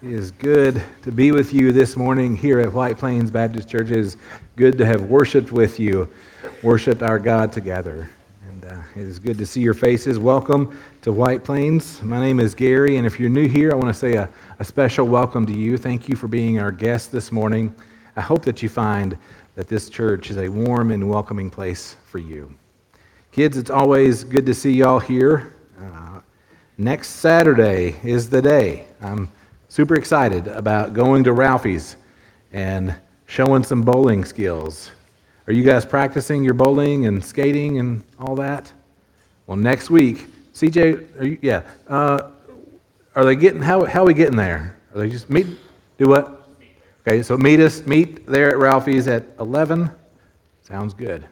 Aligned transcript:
It 0.00 0.12
is 0.12 0.30
good 0.30 0.80
to 1.02 1.10
be 1.10 1.32
with 1.32 1.52
you 1.52 1.72
this 1.72 1.96
morning 1.96 2.36
here 2.36 2.60
at 2.60 2.72
White 2.72 2.98
Plains 2.98 3.32
Baptist 3.32 3.68
Church. 3.68 3.90
It 3.90 3.96
is 3.96 4.16
good 4.54 4.78
to 4.78 4.86
have 4.86 5.02
worshiped 5.02 5.50
with 5.50 5.80
you, 5.80 6.08
worshiped 6.62 7.02
our 7.02 7.18
God 7.18 7.50
together. 7.50 8.08
And 8.48 8.64
uh, 8.64 8.76
it 8.94 9.02
is 9.02 9.18
good 9.18 9.36
to 9.38 9.44
see 9.44 9.60
your 9.60 9.74
faces. 9.74 10.16
Welcome 10.16 10.78
to 11.02 11.10
White 11.10 11.42
Plains. 11.42 12.00
My 12.00 12.20
name 12.20 12.38
is 12.38 12.54
Gary, 12.54 12.98
and 12.98 13.08
if 13.08 13.18
you're 13.18 13.28
new 13.28 13.48
here, 13.48 13.72
I 13.72 13.74
want 13.74 13.88
to 13.88 13.92
say 13.92 14.14
a, 14.14 14.30
a 14.60 14.64
special 14.64 15.04
welcome 15.04 15.44
to 15.46 15.52
you. 15.52 15.76
Thank 15.76 16.08
you 16.08 16.14
for 16.14 16.28
being 16.28 16.60
our 16.60 16.70
guest 16.70 17.10
this 17.10 17.32
morning. 17.32 17.74
I 18.14 18.20
hope 18.20 18.44
that 18.44 18.62
you 18.62 18.68
find 18.68 19.18
that 19.56 19.66
this 19.66 19.90
church 19.90 20.30
is 20.30 20.36
a 20.36 20.48
warm 20.48 20.92
and 20.92 21.10
welcoming 21.10 21.50
place 21.50 21.96
for 22.06 22.18
you. 22.18 22.54
Kids, 23.32 23.56
it's 23.56 23.70
always 23.70 24.22
good 24.22 24.46
to 24.46 24.54
see 24.54 24.70
y'all 24.70 25.00
here. 25.00 25.56
Uh, 25.76 26.20
next 26.76 27.16
Saturday 27.16 27.96
is 28.04 28.30
the 28.30 28.40
day. 28.40 28.86
I'm 29.00 29.28
super 29.68 29.94
excited 29.94 30.48
about 30.48 30.94
going 30.94 31.22
to 31.24 31.32
Ralphie's 31.32 31.96
and 32.52 32.94
showing 33.26 33.62
some 33.62 33.82
bowling 33.82 34.24
skills. 34.24 34.90
Are 35.46 35.52
you 35.52 35.62
guys 35.62 35.84
practicing 35.84 36.42
your 36.42 36.54
bowling 36.54 37.06
and 37.06 37.24
skating 37.24 37.78
and 37.78 38.02
all 38.18 38.34
that? 38.36 38.72
Well, 39.46 39.56
next 39.56 39.90
week, 39.90 40.26
CJ, 40.54 41.20
are 41.20 41.26
you, 41.26 41.38
yeah, 41.42 41.62
uh, 41.86 42.30
are 43.14 43.24
they 43.24 43.36
getting 43.36 43.62
how 43.62 43.84
how 43.84 44.02
are 44.02 44.06
we 44.06 44.14
getting 44.14 44.36
there? 44.36 44.76
Are 44.94 45.00
they 45.00 45.10
just 45.10 45.30
meet? 45.30 45.46
Do 45.98 46.08
what? 46.08 46.48
Okay, 47.06 47.22
so 47.22 47.36
meet 47.36 47.60
us 47.60 47.86
meet 47.86 48.26
there 48.26 48.50
at 48.50 48.58
Ralphie's 48.58 49.08
at 49.08 49.24
eleven. 49.38 49.90
Sounds 50.62 50.92
good. 50.92 51.26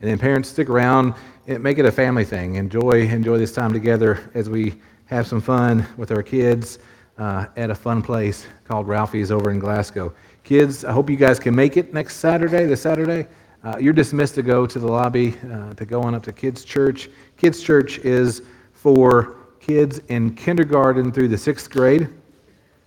And 0.00 0.10
then 0.10 0.18
parents 0.18 0.48
stick 0.48 0.68
around 0.68 1.14
and 1.46 1.62
make 1.62 1.78
it 1.78 1.84
a 1.84 1.92
family 1.92 2.24
thing. 2.24 2.56
Enjoy 2.56 3.02
enjoy 3.02 3.38
this 3.38 3.52
time 3.52 3.72
together 3.72 4.30
as 4.34 4.48
we 4.50 4.74
have 5.06 5.26
some 5.26 5.40
fun 5.40 5.86
with 5.96 6.10
our 6.10 6.22
kids 6.22 6.78
uh, 7.18 7.46
at 7.56 7.70
a 7.70 7.74
fun 7.74 8.02
place 8.02 8.46
called 8.64 8.88
Ralphie's 8.88 9.30
over 9.30 9.50
in 9.50 9.58
Glasgow. 9.58 10.12
Kids, 10.44 10.84
I 10.84 10.92
hope 10.92 11.08
you 11.08 11.16
guys 11.16 11.38
can 11.38 11.54
make 11.54 11.76
it 11.76 11.94
next 11.94 12.16
Saturday, 12.16 12.66
this 12.66 12.82
Saturday. 12.82 13.26
Uh, 13.64 13.76
you're 13.78 13.92
dismissed 13.92 14.34
to 14.34 14.42
go 14.42 14.66
to 14.66 14.78
the 14.78 14.86
lobby 14.86 15.36
uh, 15.52 15.72
to 15.74 15.84
go 15.84 16.02
on 16.02 16.14
up 16.14 16.22
to 16.24 16.32
Kids 16.32 16.64
Church. 16.64 17.08
Kids 17.36 17.62
Church 17.62 17.98
is 17.98 18.42
for 18.72 19.36
kids 19.60 20.00
in 20.08 20.34
kindergarten 20.34 21.12
through 21.12 21.28
the 21.28 21.38
sixth 21.38 21.70
grade, 21.70 22.08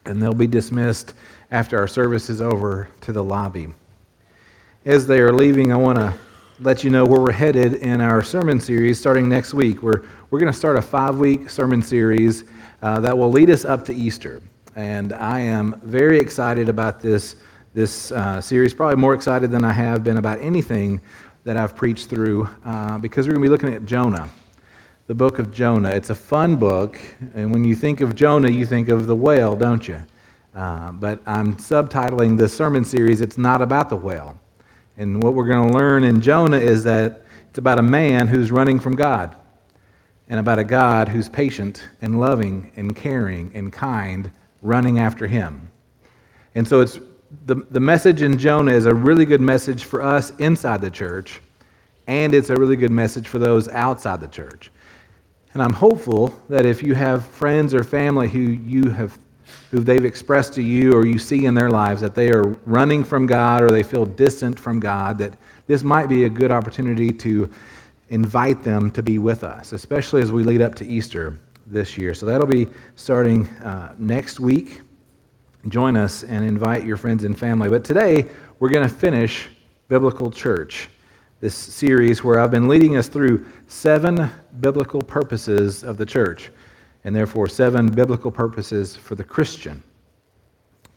and 0.05 0.21
they'll 0.21 0.33
be 0.33 0.47
dismissed 0.47 1.13
after 1.51 1.77
our 1.77 1.87
service 1.87 2.29
is 2.29 2.41
over 2.41 2.89
to 3.01 3.13
the 3.13 3.23
lobby. 3.23 3.73
As 4.83 5.07
they 5.07 5.19
are 5.19 5.31
leaving, 5.31 5.71
I 5.71 5.77
want 5.77 5.97
to 5.97 6.13
let 6.59 6.83
you 6.83 6.89
know 6.89 7.05
where 7.05 7.21
we're 7.21 7.31
headed 7.31 7.75
in 7.75 8.01
our 8.01 8.21
sermon 8.21 8.59
series 8.59 8.99
starting 8.99 9.29
next 9.29 9.53
week. 9.53 9.81
We're, 9.81 10.03
we're 10.29 10.39
going 10.39 10.51
to 10.51 10.57
start 10.57 10.77
a 10.77 10.81
five 10.81 11.17
week 11.17 11.49
sermon 11.49 11.81
series 11.81 12.43
uh, 12.85 12.99
that 12.99 13.17
will 13.17 13.31
lead 13.31 13.49
us 13.49 13.65
up 13.65 13.83
to 13.83 13.95
Easter. 13.95 14.43
And 14.75 15.11
I 15.13 15.39
am 15.39 15.81
very 15.83 16.19
excited 16.19 16.69
about 16.69 17.01
this, 17.01 17.35
this 17.73 18.11
uh, 18.11 18.39
series, 18.39 18.75
probably 18.75 18.97
more 18.97 19.15
excited 19.15 19.49
than 19.49 19.65
I 19.65 19.71
have 19.73 20.03
been 20.03 20.17
about 20.17 20.39
anything 20.39 21.01
that 21.45 21.57
I've 21.57 21.75
preached 21.75 22.11
through, 22.11 22.47
uh, 22.63 22.99
because 22.99 23.25
we're 23.25 23.33
going 23.33 23.41
to 23.41 23.47
be 23.47 23.51
looking 23.51 23.73
at 23.73 23.85
Jonah, 23.85 24.29
the 25.07 25.15
book 25.15 25.39
of 25.39 25.51
Jonah. 25.51 25.89
It's 25.89 26.11
a 26.11 26.15
fun 26.15 26.57
book, 26.57 26.99
and 27.33 27.51
when 27.51 27.63
you 27.63 27.75
think 27.75 28.01
of 28.01 28.13
Jonah, 28.13 28.51
you 28.51 28.67
think 28.67 28.89
of 28.89 29.07
the 29.07 29.15
whale, 29.15 29.55
don't 29.55 29.87
you? 29.87 29.99
Uh, 30.53 30.91
but 30.91 31.21
I'm 31.25 31.55
subtitling 31.55 32.37
this 32.37 32.55
sermon 32.55 32.85
series, 32.85 33.19
It's 33.19 33.39
Not 33.39 33.63
About 33.63 33.89
the 33.89 33.97
Whale. 33.97 34.39
And 34.97 35.23
what 35.23 35.33
we're 35.33 35.47
going 35.47 35.71
to 35.71 35.75
learn 35.75 36.03
in 36.03 36.21
Jonah 36.21 36.59
is 36.59 36.83
that 36.83 37.23
it's 37.49 37.57
about 37.57 37.79
a 37.79 37.83
man 37.83 38.27
who's 38.27 38.51
running 38.51 38.79
from 38.79 38.95
God 38.95 39.35
and 40.29 40.39
about 40.39 40.59
a 40.59 40.63
God 40.63 41.07
who's 41.07 41.29
patient 41.29 41.83
and 42.01 42.19
loving 42.19 42.71
and 42.75 42.95
caring 42.95 43.51
and 43.53 43.71
kind, 43.71 44.31
running 44.61 44.99
after 44.99 45.27
him. 45.27 45.69
And 46.55 46.67
so 46.67 46.81
it's 46.81 46.99
the, 47.45 47.55
the 47.71 47.79
message 47.79 48.21
in 48.21 48.37
Jonah 48.37 48.71
is 48.71 48.85
a 48.85 48.93
really 48.93 49.25
good 49.25 49.41
message 49.41 49.83
for 49.83 50.01
us 50.01 50.31
inside 50.37 50.81
the 50.81 50.89
church, 50.89 51.41
and 52.07 52.33
it's 52.33 52.49
a 52.49 52.55
really 52.55 52.75
good 52.75 52.91
message 52.91 53.27
for 53.27 53.39
those 53.39 53.67
outside 53.69 54.21
the 54.21 54.27
church. 54.27 54.71
And 55.53 55.61
I'm 55.61 55.73
hopeful 55.73 56.39
that 56.49 56.65
if 56.65 56.83
you 56.83 56.95
have 56.95 57.25
friends 57.25 57.73
or 57.73 57.83
family 57.83 58.27
who 58.27 58.39
you 58.39 58.89
have 58.89 59.17
who 59.71 59.79
they've 59.79 60.05
expressed 60.05 60.53
to 60.53 60.61
you 60.61 60.93
or 60.93 61.05
you 61.05 61.19
see 61.19 61.45
in 61.45 61.53
their 61.53 61.69
lives 61.69 62.01
that 62.01 62.15
they 62.15 62.31
are 62.31 62.43
running 62.65 63.03
from 63.03 63.25
God 63.25 63.61
or 63.61 63.69
they 63.69 63.83
feel 63.83 64.05
distant 64.05 64.59
from 64.59 64.79
God, 64.79 65.17
that 65.17 65.33
this 65.67 65.83
might 65.83 66.07
be 66.07 66.25
a 66.25 66.29
good 66.29 66.51
opportunity 66.51 67.11
to 67.11 67.49
invite 68.09 68.63
them 68.63 68.91
to 68.91 69.03
be 69.03 69.17
with 69.17 69.43
us, 69.43 69.73
especially 69.73 70.21
as 70.21 70.31
we 70.31 70.43
lead 70.43 70.61
up 70.61 70.75
to 70.75 70.85
Easter 70.85 71.39
this 71.65 71.97
year. 71.97 72.13
So 72.13 72.25
that'll 72.25 72.47
be 72.47 72.67
starting 72.95 73.47
uh, 73.57 73.95
next 73.97 74.39
week. 74.39 74.81
Join 75.69 75.97
us 75.97 76.23
and 76.23 76.45
invite 76.45 76.85
your 76.85 76.97
friends 76.97 77.23
and 77.23 77.37
family. 77.37 77.69
But 77.69 77.83
today, 77.83 78.27
we're 78.59 78.69
going 78.69 78.87
to 78.87 78.93
finish 78.93 79.49
Biblical 79.87 80.29
Church, 80.29 80.89
this 81.39 81.55
series 81.55 82.23
where 82.23 82.39
I've 82.39 82.51
been 82.51 82.67
leading 82.67 82.97
us 82.97 83.07
through 83.07 83.45
seven 83.67 84.29
biblical 84.59 85.01
purposes 85.01 85.83
of 85.83 85.97
the 85.97 86.05
church, 86.05 86.51
and 87.03 87.15
therefore 87.15 87.47
seven 87.47 87.87
biblical 87.87 88.31
purposes 88.31 88.95
for 88.95 89.15
the 89.15 89.23
Christian. 89.23 89.83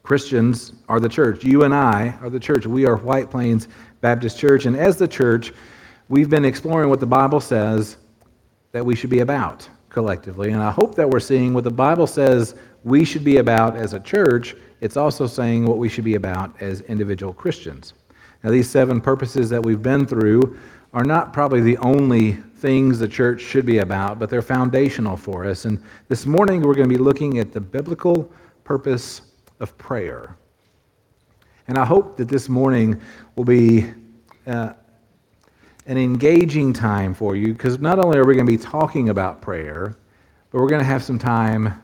Christians 0.02 0.72
are 0.88 1.00
the 1.00 1.08
church. 1.08 1.44
You 1.44 1.64
and 1.64 1.74
I 1.74 2.16
are 2.22 2.30
the 2.30 2.40
church. 2.40 2.66
We 2.66 2.86
are 2.86 2.96
White 2.96 3.30
Plains 3.30 3.68
Baptist 4.00 4.38
Church. 4.38 4.64
And 4.64 4.74
as 4.74 4.96
the 4.96 5.08
church, 5.08 5.52
we've 6.08 6.30
been 6.30 6.44
exploring 6.44 6.88
what 6.88 7.00
the 7.00 7.06
Bible 7.06 7.40
says 7.40 7.96
that 8.72 8.84
we 8.84 8.94
should 8.94 9.10
be 9.10 9.20
about 9.20 9.68
collectively. 9.88 10.52
And 10.52 10.62
I 10.62 10.70
hope 10.70 10.94
that 10.94 11.08
we're 11.08 11.20
seeing 11.20 11.54
what 11.54 11.64
the 11.64 11.70
Bible 11.70 12.06
says 12.06 12.54
we 12.84 13.04
should 13.04 13.24
be 13.24 13.38
about 13.38 13.76
as 13.76 13.92
a 13.92 14.00
church. 14.00 14.54
It's 14.80 14.96
also 14.96 15.26
saying 15.26 15.66
what 15.66 15.78
we 15.78 15.88
should 15.88 16.04
be 16.04 16.14
about 16.14 16.60
as 16.62 16.82
individual 16.82 17.32
Christians. 17.32 17.94
Now, 18.44 18.50
these 18.50 18.70
seven 18.70 19.00
purposes 19.00 19.50
that 19.50 19.62
we've 19.62 19.82
been 19.82 20.06
through 20.06 20.58
are 20.94 21.04
not 21.04 21.32
probably 21.32 21.60
the 21.60 21.76
only 21.78 22.32
things 22.32 22.98
the 22.98 23.08
church 23.08 23.40
should 23.40 23.66
be 23.66 23.78
about, 23.78 24.18
but 24.18 24.30
they're 24.30 24.42
foundational 24.42 25.16
for 25.16 25.44
us. 25.44 25.64
And 25.64 25.82
this 26.08 26.24
morning 26.24 26.62
we're 26.62 26.74
going 26.74 26.88
to 26.88 26.94
be 26.94 27.02
looking 27.02 27.38
at 27.38 27.52
the 27.52 27.60
biblical 27.60 28.30
purpose 28.64 29.22
of 29.60 29.76
prayer. 29.76 30.36
And 31.66 31.76
I 31.76 31.84
hope 31.84 32.16
that 32.16 32.28
this 32.28 32.48
morning 32.48 33.00
will 33.36 33.44
be 33.44 33.92
uh, 34.46 34.72
an 35.88 35.96
engaging 35.96 36.72
time 36.72 37.14
for 37.14 37.34
you 37.34 37.54
because 37.54 37.80
not 37.80 37.98
only 37.98 38.18
are 38.18 38.26
we 38.26 38.34
going 38.34 38.46
to 38.46 38.52
be 38.52 38.58
talking 38.58 39.08
about 39.08 39.40
prayer, 39.40 39.96
but 40.50 40.60
we're 40.60 40.68
going 40.68 40.80
to 40.80 40.86
have 40.86 41.02
some 41.02 41.18
time 41.18 41.82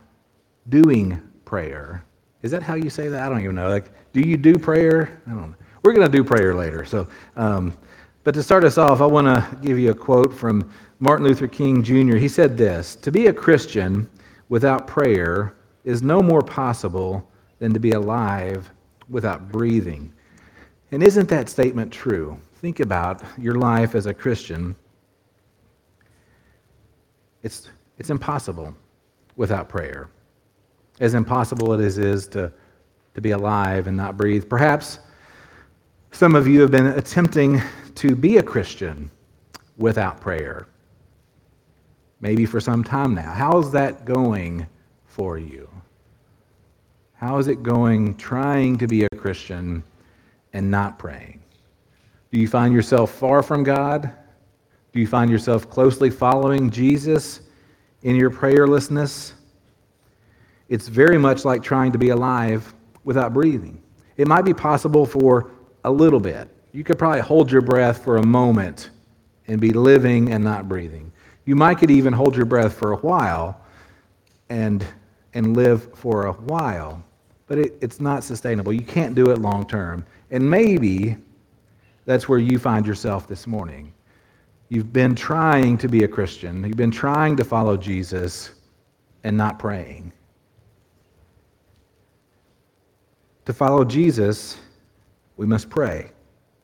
doing 0.69 1.21
prayer. 1.47 2.05
Is 2.43 2.51
that 2.51 2.63
how 2.63 2.75
you 2.75 2.91
say 2.91 3.09
that? 3.09 3.23
I 3.23 3.29
don't 3.31 3.41
even 3.41 3.55
know. 3.55 3.71
Like, 3.71 3.91
do 4.13 4.21
you 4.21 4.37
do 4.37 4.55
prayer? 4.57 5.23
I 5.27 5.31
don't 5.31 5.51
know. 5.51 5.57
We're 5.83 5.95
going 5.95 6.07
to 6.11 6.15
do 6.15 6.23
prayer 6.23 6.55
later. 6.55 6.85
So, 6.85 7.09
um, 7.37 7.77
but 8.25 8.35
to 8.35 8.43
start 8.43 8.63
us 8.65 8.77
off, 8.77 9.01
I 9.01 9.07
want 9.07 9.27
to 9.27 9.59
give 9.63 9.79
you 9.79 9.91
a 9.91 9.95
quote 9.95 10.33
from 10.35 10.71
Martin 11.01 11.27
Luther 11.27 11.49
King 11.49 11.83
Jr. 11.83 12.17
He 12.17 12.29
said 12.29 12.59
this 12.59 12.97
To 12.97 13.11
be 13.11 13.29
a 13.29 13.33
Christian 13.33 14.09
without 14.51 14.87
prayer 14.87 15.55
is 15.85 16.03
no 16.03 16.21
more 16.21 16.43
possible 16.43 17.27
than 17.59 17.73
to 17.73 17.81
be 17.81 17.93
alive 17.93 18.71
without 19.09 19.51
breathing. 19.51 20.13
And 20.93 21.03
isn't 21.03 21.29
that 21.31 21.49
statement 21.49 21.91
true? 21.91 22.39
Think 22.65 22.81
about 22.81 23.23
your 23.37 23.57
life 23.57 23.95
as 23.95 24.07
a 24.07 24.15
Christian, 24.15 24.75
it's, 27.43 27.69
it's 27.99 28.09
impossible 28.09 28.75
without 29.37 29.69
prayer. 29.69 30.09
As 30.99 31.13
impossible 31.13 31.75
as 31.75 31.99
it 31.99 32.07
is 32.07 32.27
to, 32.29 32.51
to 33.13 33.21
be 33.21 33.33
alive 33.33 33.87
and 33.87 33.95
not 33.95 34.17
breathe. 34.17 34.49
Perhaps 34.49 35.01
some 36.11 36.35
of 36.35 36.49
you 36.49 36.63
have 36.63 36.71
been 36.71 36.87
attempting 36.87 37.61
to 37.97 38.17
be 38.17 38.39
a 38.39 38.43
Christian 38.43 39.11
without 39.77 40.23
prayer. 40.23 40.67
Maybe 42.23 42.47
for 42.47 42.61
some 42.61 42.83
time 42.83 43.15
now. 43.15 43.31
How 43.31 43.59
is 43.59 43.73
that 43.73 44.07
going 44.07 44.67
for 45.05 45.37
you? 45.37 45.69
How 47.13 47.37
is 47.37 47.47
it 47.49 47.63
going 47.63 48.17
trying 48.17 48.79
to 48.79 48.87
be 48.87 49.05
a 49.05 49.09
Christian 49.11 49.85
and 50.55 50.71
not 50.71 50.99
praying? 50.99 51.44
Do 52.35 52.41
you 52.41 52.49
find 52.49 52.75
yourself 52.75 53.13
far 53.13 53.45
from 53.45 53.63
God? 53.63 54.11
Do 54.93 54.99
you 54.99 55.07
find 55.07 55.31
yourself 55.31 55.71
closely 55.71 56.11
following 56.11 56.69
Jesus 56.69 57.43
in 58.03 58.17
your 58.17 58.29
prayerlessness? 58.29 59.35
It's 60.69 60.89
very 60.89 61.17
much 61.17 61.45
like 61.45 61.63
trying 61.63 61.93
to 61.93 61.99
be 61.99 62.09
alive 62.09 62.75
without 63.05 63.33
breathing. 63.33 63.81
It 64.17 64.27
might 64.27 64.45
be 64.45 64.53
possible 64.53 65.07
for 65.07 65.53
a 65.85 65.91
little 65.93 66.19
bit. 66.19 66.49
You 66.73 66.83
could 66.83 66.99
probably 66.99 67.21
hold 67.21 67.53
your 67.53 67.61
breath 67.61 68.03
for 68.03 68.17
a 68.17 68.27
moment 68.27 68.91
and 69.47 69.61
be 69.61 69.71
living 69.71 70.33
and 70.33 70.43
not 70.43 70.69
breathing. 70.69 71.13
You 71.45 71.55
might 71.55 71.79
could 71.79 71.93
even 71.93 72.13
hold 72.13 72.35
your 72.35 72.47
breath 72.47 72.75
for 72.75 72.95
a 72.95 72.97
while 72.97 73.61
and, 74.49 74.85
and 75.35 75.57
live 75.57 75.97
for 75.97 76.27
a 76.27 76.33
while, 76.33 77.01
but 77.47 77.59
it, 77.59 77.79
it's 77.81 78.01
not 78.01 78.25
sustainable. 78.25 78.73
You 78.73 78.83
can't 78.83 79.15
do 79.15 79.31
it 79.31 79.39
long 79.39 79.69
term. 79.69 80.05
And 80.33 80.51
maybe 80.51 81.17
that's 82.05 82.29
where 82.29 82.39
you 82.39 82.59
find 82.59 82.87
yourself 82.87 83.27
this 83.27 83.47
morning. 83.47 83.93
You've 84.69 84.93
been 84.93 85.15
trying 85.15 85.79
to 85.79 85.89
be 85.89 86.05
a 86.05 86.09
Christian, 86.09 86.65
you've 86.65 86.77
been 86.77 86.91
trying 86.91 87.37
to 87.37 87.45
follow 87.45 87.77
Jesus 87.77 88.51
and 89.23 89.37
not 89.37 89.59
praying. 89.59 90.13
To 93.47 93.53
follow 93.53 93.85
Jesus, 93.85 94.59
we 95.37 95.47
must 95.47 95.69
pray. 95.69 96.11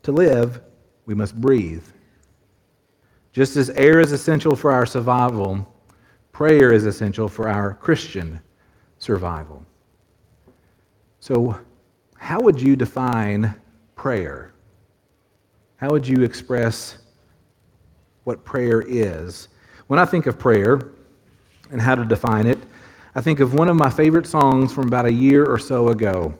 To 0.04 0.12
live, 0.12 0.60
we 1.04 1.14
must 1.14 1.38
breathe. 1.38 1.84
Just 3.32 3.56
as 3.56 3.70
air 3.70 4.00
is 4.00 4.12
essential 4.12 4.56
for 4.56 4.72
our 4.72 4.86
survival, 4.86 5.72
prayer 6.32 6.72
is 6.72 6.86
essential 6.86 7.28
for 7.28 7.48
our 7.48 7.74
Christian 7.74 8.40
survival. 8.98 9.64
So, 11.20 11.60
how 12.16 12.40
would 12.40 12.60
you 12.60 12.76
define 12.76 13.54
prayer? 13.94 14.49
How 15.80 15.88
would 15.88 16.06
you 16.06 16.24
express 16.24 16.98
what 18.24 18.44
prayer 18.44 18.82
is? 18.86 19.48
When 19.86 19.98
I 19.98 20.04
think 20.04 20.26
of 20.26 20.38
prayer 20.38 20.90
and 21.70 21.80
how 21.80 21.94
to 21.94 22.04
define 22.04 22.46
it, 22.46 22.58
I 23.14 23.22
think 23.22 23.40
of 23.40 23.54
one 23.54 23.66
of 23.66 23.76
my 23.76 23.88
favorite 23.88 24.26
songs 24.26 24.74
from 24.74 24.88
about 24.88 25.06
a 25.06 25.12
year 25.12 25.46
or 25.46 25.58
so 25.58 25.88
ago. 25.88 26.34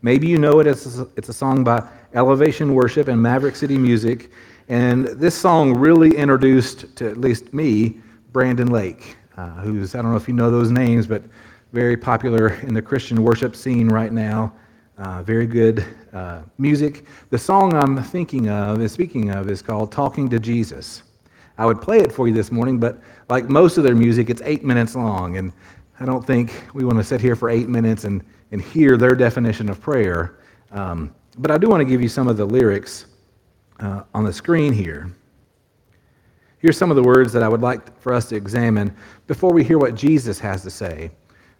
Maybe 0.00 0.26
you 0.26 0.38
know 0.38 0.60
it. 0.60 0.66
It's 0.66 0.98
a, 0.98 1.06
it's 1.16 1.28
a 1.28 1.34
song 1.34 1.64
by 1.64 1.86
Elevation 2.14 2.72
Worship 2.72 3.08
and 3.08 3.20
Maverick 3.20 3.56
City 3.56 3.76
Music. 3.76 4.30
And 4.70 5.08
this 5.08 5.34
song 5.34 5.74
really 5.74 6.16
introduced 6.16 6.96
to 6.96 7.10
at 7.10 7.18
least 7.18 7.52
me 7.52 8.00
Brandon 8.32 8.68
Lake, 8.68 9.18
uh, 9.36 9.50
who's, 9.56 9.94
I 9.94 10.00
don't 10.00 10.12
know 10.12 10.16
if 10.16 10.28
you 10.28 10.34
know 10.34 10.50
those 10.50 10.70
names, 10.70 11.06
but 11.06 11.22
very 11.74 11.98
popular 11.98 12.54
in 12.62 12.72
the 12.72 12.80
Christian 12.80 13.22
worship 13.22 13.54
scene 13.54 13.90
right 13.90 14.14
now. 14.14 14.54
Uh, 14.98 15.22
very 15.22 15.46
good 15.46 15.84
uh, 16.12 16.42
music. 16.58 17.04
The 17.30 17.38
song 17.38 17.72
I'm 17.72 18.02
thinking 18.02 18.48
of, 18.48 18.80
and 18.80 18.90
speaking 18.90 19.30
of, 19.30 19.48
is 19.48 19.62
called 19.62 19.92
Talking 19.92 20.28
to 20.28 20.40
Jesus. 20.40 21.04
I 21.56 21.66
would 21.66 21.80
play 21.80 22.00
it 22.00 22.10
for 22.10 22.26
you 22.26 22.34
this 22.34 22.50
morning, 22.50 22.80
but 22.80 23.00
like 23.28 23.48
most 23.48 23.78
of 23.78 23.84
their 23.84 23.94
music, 23.94 24.28
it's 24.28 24.42
eight 24.44 24.64
minutes 24.64 24.96
long. 24.96 25.36
And 25.36 25.52
I 26.00 26.04
don't 26.04 26.26
think 26.26 26.52
we 26.74 26.84
want 26.84 26.98
to 26.98 27.04
sit 27.04 27.20
here 27.20 27.36
for 27.36 27.48
eight 27.48 27.68
minutes 27.68 28.02
and, 28.02 28.24
and 28.50 28.60
hear 28.60 28.96
their 28.96 29.14
definition 29.14 29.70
of 29.70 29.80
prayer. 29.80 30.40
Um, 30.72 31.14
but 31.36 31.52
I 31.52 31.58
do 31.58 31.68
want 31.68 31.80
to 31.80 31.84
give 31.84 32.02
you 32.02 32.08
some 32.08 32.26
of 32.26 32.36
the 32.36 32.44
lyrics 32.44 33.06
uh, 33.78 34.02
on 34.14 34.24
the 34.24 34.32
screen 34.32 34.72
here. 34.72 35.12
Here's 36.58 36.76
some 36.76 36.90
of 36.90 36.96
the 36.96 37.04
words 37.04 37.32
that 37.34 37.44
I 37.44 37.48
would 37.48 37.62
like 37.62 38.00
for 38.00 38.12
us 38.12 38.28
to 38.30 38.36
examine 38.36 38.96
before 39.28 39.52
we 39.52 39.62
hear 39.62 39.78
what 39.78 39.94
Jesus 39.94 40.40
has 40.40 40.64
to 40.64 40.70
say 40.70 41.12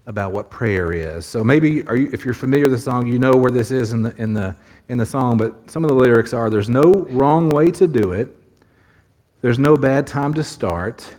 about 0.08 0.32
what 0.32 0.48
prayer 0.48 0.90
is. 0.90 1.26
So 1.26 1.44
maybe 1.44 1.70
you, 1.70 1.84
if 2.12 2.24
you're 2.24 2.32
familiar 2.32 2.64
with 2.64 2.72
the 2.72 2.78
song, 2.78 3.06
you 3.06 3.18
know 3.18 3.32
where 3.32 3.50
this 3.50 3.70
is 3.70 3.92
in 3.92 4.02
the, 4.02 4.16
in, 4.16 4.32
the, 4.32 4.56
in 4.88 4.96
the 4.96 5.04
song, 5.04 5.36
but 5.36 5.70
some 5.70 5.84
of 5.84 5.88
the 5.88 5.94
lyrics 5.94 6.32
are 6.32 6.48
There's 6.48 6.70
no 6.70 6.92
wrong 7.10 7.50
way 7.50 7.70
to 7.72 7.86
do 7.86 8.12
it, 8.12 8.34
there's 9.42 9.58
no 9.58 9.76
bad 9.76 10.06
time 10.06 10.32
to 10.34 10.42
start, 10.42 11.14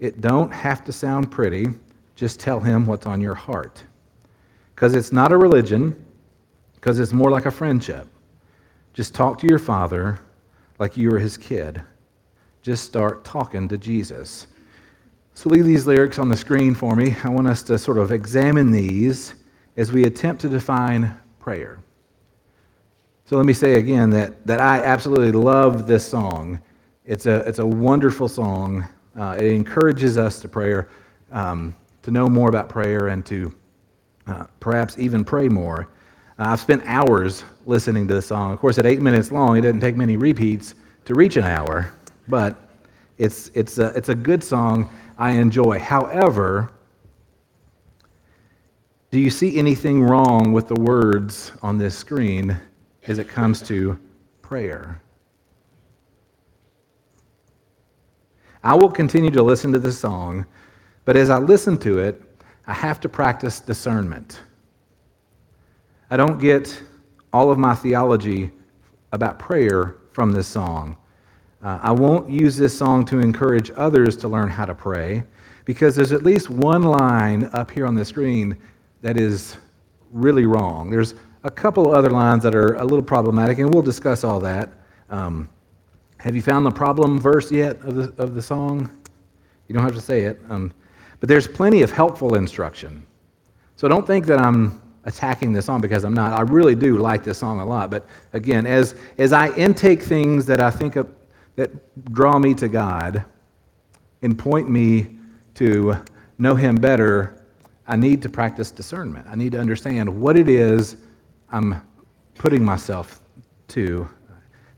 it 0.00 0.22
don't 0.22 0.50
have 0.50 0.82
to 0.86 0.92
sound 0.92 1.30
pretty, 1.30 1.66
just 2.14 2.40
tell 2.40 2.58
him 2.58 2.86
what's 2.86 3.04
on 3.04 3.20
your 3.20 3.34
heart. 3.34 3.84
Because 4.74 4.94
it's 4.94 5.12
not 5.12 5.30
a 5.30 5.36
religion, 5.36 5.94
because 6.74 6.98
it's 6.98 7.12
more 7.12 7.30
like 7.30 7.44
a 7.44 7.50
friendship. 7.50 8.08
Just 8.94 9.14
talk 9.14 9.38
to 9.40 9.46
your 9.46 9.58
father 9.58 10.18
like 10.78 10.96
you 10.96 11.10
were 11.10 11.18
his 11.18 11.36
kid. 11.36 11.82
Just 12.62 12.84
start 12.84 13.24
talking 13.24 13.68
to 13.68 13.76
Jesus. 13.76 14.46
So 15.36 15.50
leave 15.50 15.66
these 15.66 15.86
lyrics 15.86 16.18
on 16.18 16.30
the 16.30 16.36
screen 16.36 16.74
for 16.74 16.96
me. 16.96 17.14
I 17.22 17.28
want 17.28 17.46
us 17.46 17.62
to 17.64 17.78
sort 17.78 17.98
of 17.98 18.10
examine 18.10 18.70
these 18.70 19.34
as 19.76 19.92
we 19.92 20.04
attempt 20.04 20.40
to 20.40 20.48
define 20.48 21.14
prayer. 21.40 21.78
So 23.26 23.36
let 23.36 23.44
me 23.44 23.52
say 23.52 23.74
again 23.74 24.08
that, 24.10 24.46
that 24.46 24.62
I 24.62 24.82
absolutely 24.82 25.32
love 25.32 25.86
this 25.86 26.08
song. 26.08 26.58
It's 27.04 27.26
a, 27.26 27.46
it's 27.46 27.58
a 27.58 27.66
wonderful 27.66 28.28
song. 28.28 28.88
Uh, 29.14 29.36
it 29.38 29.52
encourages 29.52 30.16
us 30.16 30.40
to 30.40 30.48
prayer, 30.48 30.88
um, 31.30 31.76
to 32.00 32.10
know 32.10 32.30
more 32.30 32.48
about 32.48 32.70
prayer, 32.70 33.08
and 33.08 33.24
to 33.26 33.54
uh, 34.28 34.46
perhaps 34.58 34.98
even 34.98 35.22
pray 35.22 35.50
more. 35.50 35.90
Uh, 36.38 36.44
I've 36.48 36.60
spent 36.60 36.82
hours 36.86 37.44
listening 37.66 38.08
to 38.08 38.14
the 38.14 38.22
song. 38.22 38.54
Of 38.54 38.58
course, 38.58 38.78
at 38.78 38.86
eight 38.86 39.02
minutes 39.02 39.30
long, 39.30 39.58
it 39.58 39.60
doesn't 39.60 39.80
take 39.80 39.96
many 39.96 40.16
repeats 40.16 40.74
to 41.04 41.14
reach 41.14 41.36
an 41.36 41.44
hour, 41.44 41.92
but 42.26 42.56
it's, 43.18 43.50
it's, 43.52 43.76
a, 43.76 43.88
it's 43.88 44.08
a 44.08 44.14
good 44.14 44.42
song 44.42 44.88
I 45.18 45.32
enjoy. 45.32 45.78
However, 45.78 46.70
do 49.10 49.18
you 49.18 49.30
see 49.30 49.58
anything 49.58 50.02
wrong 50.02 50.52
with 50.52 50.68
the 50.68 50.74
words 50.74 51.52
on 51.62 51.78
this 51.78 51.96
screen 51.96 52.60
as 53.06 53.18
it 53.18 53.28
comes 53.28 53.62
to 53.62 53.98
prayer? 54.42 55.00
I 58.62 58.74
will 58.74 58.90
continue 58.90 59.30
to 59.30 59.42
listen 59.42 59.72
to 59.72 59.78
this 59.78 59.98
song, 59.98 60.44
but 61.04 61.16
as 61.16 61.30
I 61.30 61.38
listen 61.38 61.78
to 61.78 62.00
it, 62.00 62.20
I 62.66 62.72
have 62.72 63.00
to 63.00 63.08
practice 63.08 63.60
discernment. 63.60 64.40
I 66.10 66.16
don't 66.16 66.38
get 66.38 66.82
all 67.32 67.50
of 67.50 67.58
my 67.58 67.74
theology 67.74 68.50
about 69.12 69.38
prayer 69.38 69.96
from 70.12 70.32
this 70.32 70.48
song. 70.48 70.96
Uh, 71.66 71.80
I 71.82 71.90
won't 71.90 72.30
use 72.30 72.56
this 72.56 72.78
song 72.78 73.04
to 73.06 73.18
encourage 73.18 73.72
others 73.74 74.16
to 74.18 74.28
learn 74.28 74.48
how 74.48 74.66
to 74.66 74.72
pray 74.72 75.24
because 75.64 75.96
there's 75.96 76.12
at 76.12 76.22
least 76.22 76.48
one 76.48 76.82
line 76.82 77.50
up 77.54 77.72
here 77.72 77.88
on 77.88 77.96
the 77.96 78.04
screen 78.04 78.56
that 79.02 79.18
is 79.18 79.56
really 80.12 80.46
wrong. 80.46 80.90
There's 80.90 81.16
a 81.42 81.50
couple 81.50 81.92
other 81.92 82.10
lines 82.10 82.44
that 82.44 82.54
are 82.54 82.76
a 82.76 82.84
little 82.84 83.02
problematic, 83.02 83.58
and 83.58 83.74
we'll 83.74 83.82
discuss 83.82 84.22
all 84.22 84.38
that. 84.38 84.74
Um, 85.10 85.48
have 86.18 86.36
you 86.36 86.40
found 86.40 86.64
the 86.64 86.70
problem 86.70 87.18
verse 87.18 87.50
yet 87.50 87.80
of 87.80 87.96
the, 87.96 88.22
of 88.22 88.36
the 88.36 88.42
song? 88.42 88.88
You 89.66 89.74
don't 89.74 89.82
have 89.82 89.96
to 89.96 90.00
say 90.00 90.20
it. 90.20 90.40
Um, 90.48 90.72
but 91.18 91.28
there's 91.28 91.48
plenty 91.48 91.82
of 91.82 91.90
helpful 91.90 92.36
instruction. 92.36 93.04
So 93.74 93.88
don't 93.88 94.06
think 94.06 94.26
that 94.26 94.38
I'm 94.38 94.80
attacking 95.02 95.52
this 95.52 95.66
song 95.66 95.80
because 95.80 96.04
I'm 96.04 96.14
not. 96.14 96.32
I 96.32 96.42
really 96.42 96.76
do 96.76 96.98
like 96.98 97.24
this 97.24 97.38
song 97.38 97.58
a 97.58 97.66
lot. 97.66 97.90
But 97.90 98.06
again, 98.34 98.66
as, 98.66 98.94
as 99.18 99.32
I 99.32 99.52
intake 99.56 100.00
things 100.00 100.46
that 100.46 100.60
I 100.60 100.70
think 100.70 100.94
of, 100.94 101.08
that 101.56 102.12
draw 102.12 102.38
me 102.38 102.54
to 102.54 102.68
God 102.68 103.24
and 104.22 104.38
point 104.38 104.70
me 104.70 105.18
to 105.54 105.96
know 106.38 106.54
Him 106.54 106.76
better, 106.76 107.44
I 107.88 107.96
need 107.96 108.22
to 108.22 108.28
practice 108.28 108.70
discernment. 108.70 109.26
I 109.28 109.34
need 109.36 109.52
to 109.52 109.60
understand 109.60 110.08
what 110.08 110.36
it 110.36 110.48
is 110.48 110.96
I'm 111.50 111.80
putting 112.34 112.64
myself 112.64 113.20
to. 113.68 114.08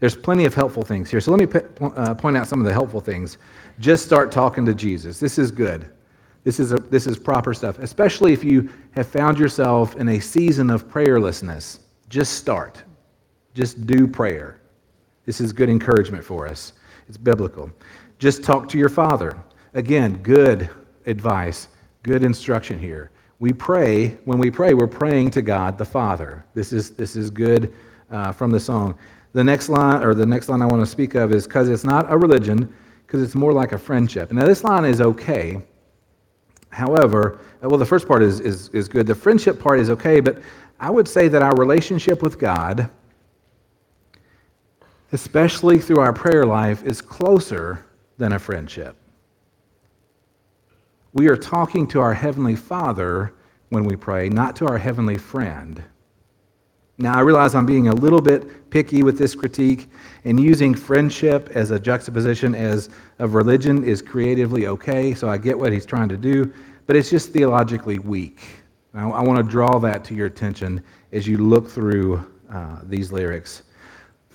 There's 0.01 0.17
plenty 0.17 0.45
of 0.45 0.55
helpful 0.55 0.85
things 0.85 1.11
here. 1.11 1.21
So 1.21 1.33
let 1.33 1.41
me 1.41 1.61
uh, 1.81 2.15
point 2.15 2.37
out 2.37 2.47
some 2.47 2.61
of 2.61 2.67
the 2.67 2.73
helpful 2.73 3.01
things. 3.01 3.39
Just 3.81 4.05
start 4.05 4.31
talking 4.31 4.65
to 4.67 4.75
Jesus. 4.75 5.19
This 5.19 5.39
is 5.39 5.51
good. 5.51 5.91
This 6.45 6.61
is, 6.61 6.73
a, 6.73 6.77
this 6.77 7.07
is 7.07 7.19
proper 7.19 7.53
stuff, 7.53 7.79
especially 7.81 8.33
if 8.33 8.45
you 8.45 8.71
have 8.93 9.09
found 9.09 9.39
yourself 9.39 9.97
in 9.97 10.09
a 10.11 10.21
season 10.21 10.71
of 10.71 10.89
prayerlessness. 10.89 11.81
Just 12.09 12.35
start. 12.35 12.83
Just 13.55 13.87
do 13.87 14.07
prayer. 14.07 14.58
This 15.29 15.43
is 15.43 15.53
good 15.53 15.69
encouragement 15.69 16.25
for 16.25 16.49
us. 16.49 16.73
It's 17.07 17.19
biblical. 17.19 17.71
Just 18.19 18.43
talk 18.43 18.67
to 18.71 18.79
your 18.79 18.89
father. 18.89 19.37
Again, 19.75 20.23
good 20.23 20.71
advice, 21.05 21.69
good 22.03 22.25
instruction 22.25 22.79
here. 22.79 23.11
We 23.39 23.53
pray, 23.53 24.17
when 24.25 24.39
we 24.39 24.51
pray, 24.51 24.73
we're 24.73 24.87
praying 24.87 25.33
to 25.33 25.43
God 25.43 25.77
the 25.77 25.85
Father. 25.85 26.47
This 26.55 26.73
is, 26.73 26.93
this 26.93 27.15
is 27.15 27.29
good 27.29 27.75
uh, 28.11 28.33
from 28.33 28.51
the 28.51 28.59
song. 28.59 28.99
The 29.35 29.45
next 29.45 29.69
line, 29.69 30.03
or 30.03 30.15
the 30.15 30.25
next 30.25 30.49
line 30.49 30.63
I 30.63 30.67
want 30.67 30.81
to 30.81 30.91
speak 30.91 31.15
of 31.15 31.31
is 31.35 31.47
because 31.47 31.69
it's 31.69 31.85
not 31.85 32.11
a 32.11 32.17
religion, 32.17 32.75
because 33.07 33.23
it's 33.23 33.35
more 33.35 33.53
like 33.53 33.73
a 33.73 33.79
friendship. 33.79 34.33
Now, 34.33 34.47
this 34.47 34.65
line 34.65 34.87
is 34.87 35.03
okay 35.03 35.63
However, 36.71 37.41
uh, 37.63 37.69
well, 37.69 37.79
the 37.79 37.87
first 37.87 38.07
part 38.07 38.23
is, 38.23 38.41
is, 38.41 38.69
is 38.71 38.89
good. 38.89 39.07
The 39.07 39.15
friendship 39.15 39.59
part 39.61 39.81
is 39.81 39.91
okay, 39.91 40.21
but 40.21 40.41
I 40.81 40.91
would 40.91 41.09
say 41.09 41.29
that 41.29 41.43
our 41.43 41.55
relationship 41.57 42.23
with 42.23 42.39
God, 42.39 42.89
especially 45.13 45.79
through 45.79 46.01
our 46.01 46.13
prayer 46.13 46.45
life, 46.45 46.85
is 46.85 47.01
closer 47.01 47.85
than 48.19 48.33
a 48.33 48.39
friendship. 48.39 48.97
We 51.13 51.29
are 51.29 51.37
talking 51.37 51.87
to 51.89 52.01
our 52.01 52.13
Heavenly 52.13 52.57
Father 52.57 53.33
when 53.71 53.85
we 53.85 53.97
pray, 53.97 54.29
not 54.29 54.57
to 54.57 54.67
our 54.67 54.79
Heavenly 54.79 55.17
Friend. 55.17 55.83
Now, 56.99 57.17
I 57.17 57.21
realize 57.21 57.55
I'm 57.55 57.65
being 57.65 57.89
a 57.89 57.95
little 57.95 58.21
bit 58.21 58.71
picky 58.71 59.03
with 59.03 59.17
this 59.17 59.35
critique, 59.35 59.89
and 60.25 60.39
using 60.39 60.75
friendship 60.75 61.49
as 61.55 61.71
a 61.71 61.79
juxtaposition 61.79 62.55
as 62.55 62.91
of 63.21 63.35
religion 63.35 63.85
is 63.85 64.03
creatively 64.03 64.67
okay, 64.67 65.15
so 65.15 65.29
I 65.29 65.39
get 65.39 65.59
what 65.59 65.73
he's 65.73 65.87
trying 65.87 66.09
to 66.09 66.17
do, 66.17 66.53
but 66.87 66.97
it's 66.97 67.09
just 67.09 67.33
theologically 67.33 67.99
weak. 68.01 68.41
I, 68.95 69.09
I 69.09 69.23
want 69.23 69.39
to 69.39 69.49
draw 69.49 69.79
that 69.79 70.05
to 70.07 70.15
your 70.15 70.27
attention 70.27 70.83
as 71.13 71.27
you 71.27 71.39
look 71.39 71.69
through 71.69 72.27
uh, 72.53 72.81
these 72.83 73.13
lyrics. 73.13 73.63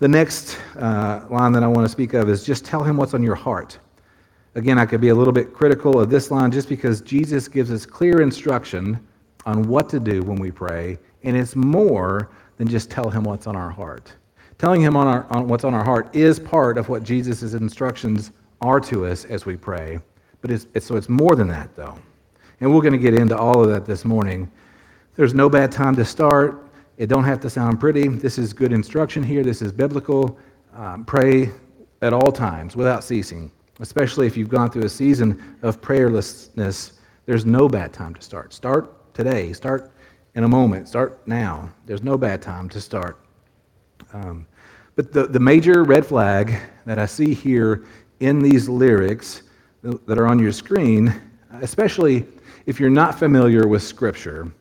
The 0.03 0.09
next 0.09 0.59
uh, 0.77 1.21
line 1.29 1.53
that 1.53 1.63
I 1.63 1.67
want 1.67 1.85
to 1.85 1.89
speak 1.89 2.13
of 2.13 2.27
is 2.27 2.43
just 2.43 2.65
tell 2.65 2.83
him 2.83 2.97
what's 2.97 3.13
on 3.13 3.23
your 3.23 3.35
heart. 3.35 3.79
Again, 4.53 4.77
I 4.77 4.85
could 4.85 4.99
be 4.99 5.07
a 5.07 5.15
little 5.15 5.31
bit 5.31 5.53
critical 5.53 5.97
of 5.97 6.09
this 6.09 6.29
line 6.29 6.51
just 6.51 6.67
because 6.67 6.99
Jesus 6.99 7.47
gives 7.47 7.71
us 7.71 7.85
clear 7.85 8.19
instruction 8.19 8.99
on 9.45 9.63
what 9.63 9.87
to 9.87 10.01
do 10.01 10.21
when 10.21 10.35
we 10.35 10.51
pray, 10.51 10.99
and 11.23 11.37
it's 11.37 11.55
more 11.55 12.29
than 12.57 12.67
just 12.67 12.91
tell 12.91 13.09
him 13.09 13.23
what's 13.23 13.47
on 13.47 13.55
our 13.55 13.69
heart. 13.69 14.13
Telling 14.57 14.81
him 14.81 14.97
on, 14.97 15.07
our, 15.07 15.25
on 15.29 15.47
what's 15.47 15.63
on 15.63 15.73
our 15.73 15.85
heart 15.85 16.13
is 16.13 16.37
part 16.37 16.77
of 16.77 16.89
what 16.89 17.03
Jesus' 17.03 17.53
instructions 17.53 18.33
are 18.59 18.81
to 18.81 19.05
us 19.05 19.23
as 19.23 19.45
we 19.45 19.55
pray. 19.55 19.99
But 20.41 20.51
it's, 20.51 20.67
it's, 20.73 20.85
so 20.85 20.97
it's 20.97 21.07
more 21.07 21.37
than 21.37 21.47
that, 21.47 21.73
though. 21.77 21.97
And 22.59 22.75
we're 22.75 22.81
going 22.81 22.91
to 22.91 22.99
get 22.99 23.13
into 23.13 23.37
all 23.37 23.63
of 23.63 23.69
that 23.69 23.85
this 23.85 24.03
morning. 24.03 24.51
There's 25.15 25.33
no 25.33 25.47
bad 25.47 25.71
time 25.71 25.95
to 25.95 26.03
start. 26.03 26.61
It 26.97 27.07
don't 27.07 27.23
have 27.23 27.39
to 27.41 27.49
sound 27.49 27.79
pretty. 27.79 28.07
This 28.07 28.37
is 28.37 28.53
good 28.53 28.71
instruction 28.71 29.23
here. 29.23 29.43
This 29.43 29.61
is 29.61 29.71
biblical. 29.71 30.37
Um, 30.75 31.05
pray 31.05 31.51
at 32.03 32.13
all 32.13 32.31
times 32.31 32.75
without 32.75 33.03
ceasing, 33.03 33.51
especially 33.79 34.27
if 34.27 34.37
you've 34.37 34.49
gone 34.49 34.69
through 34.69 34.85
a 34.85 34.89
season 34.89 35.57
of 35.63 35.81
prayerlessness. 35.81 36.93
There's 37.25 37.45
no 37.45 37.67
bad 37.67 37.93
time 37.93 38.13
to 38.13 38.21
start. 38.21 38.53
Start 38.53 39.13
today. 39.15 39.53
Start 39.53 39.91
in 40.35 40.43
a 40.43 40.47
moment. 40.47 40.87
Start 40.87 41.27
now. 41.27 41.69
There's 41.85 42.03
no 42.03 42.17
bad 42.17 42.41
time 42.41 42.69
to 42.69 42.79
start. 42.79 43.19
Um, 44.13 44.45
but 44.95 45.11
the, 45.11 45.25
the 45.25 45.39
major 45.39 45.83
red 45.83 46.05
flag 46.05 46.55
that 46.85 46.99
I 46.99 47.07
see 47.07 47.33
here 47.33 47.85
in 48.19 48.39
these 48.39 48.69
lyrics 48.69 49.43
that 49.81 50.17
are 50.19 50.27
on 50.27 50.37
your 50.37 50.51
screen, 50.51 51.13
especially 51.61 52.27
if 52.67 52.79
you're 52.79 52.89
not 52.91 53.17
familiar 53.17 53.67
with 53.67 53.81
Scripture, 53.81 54.51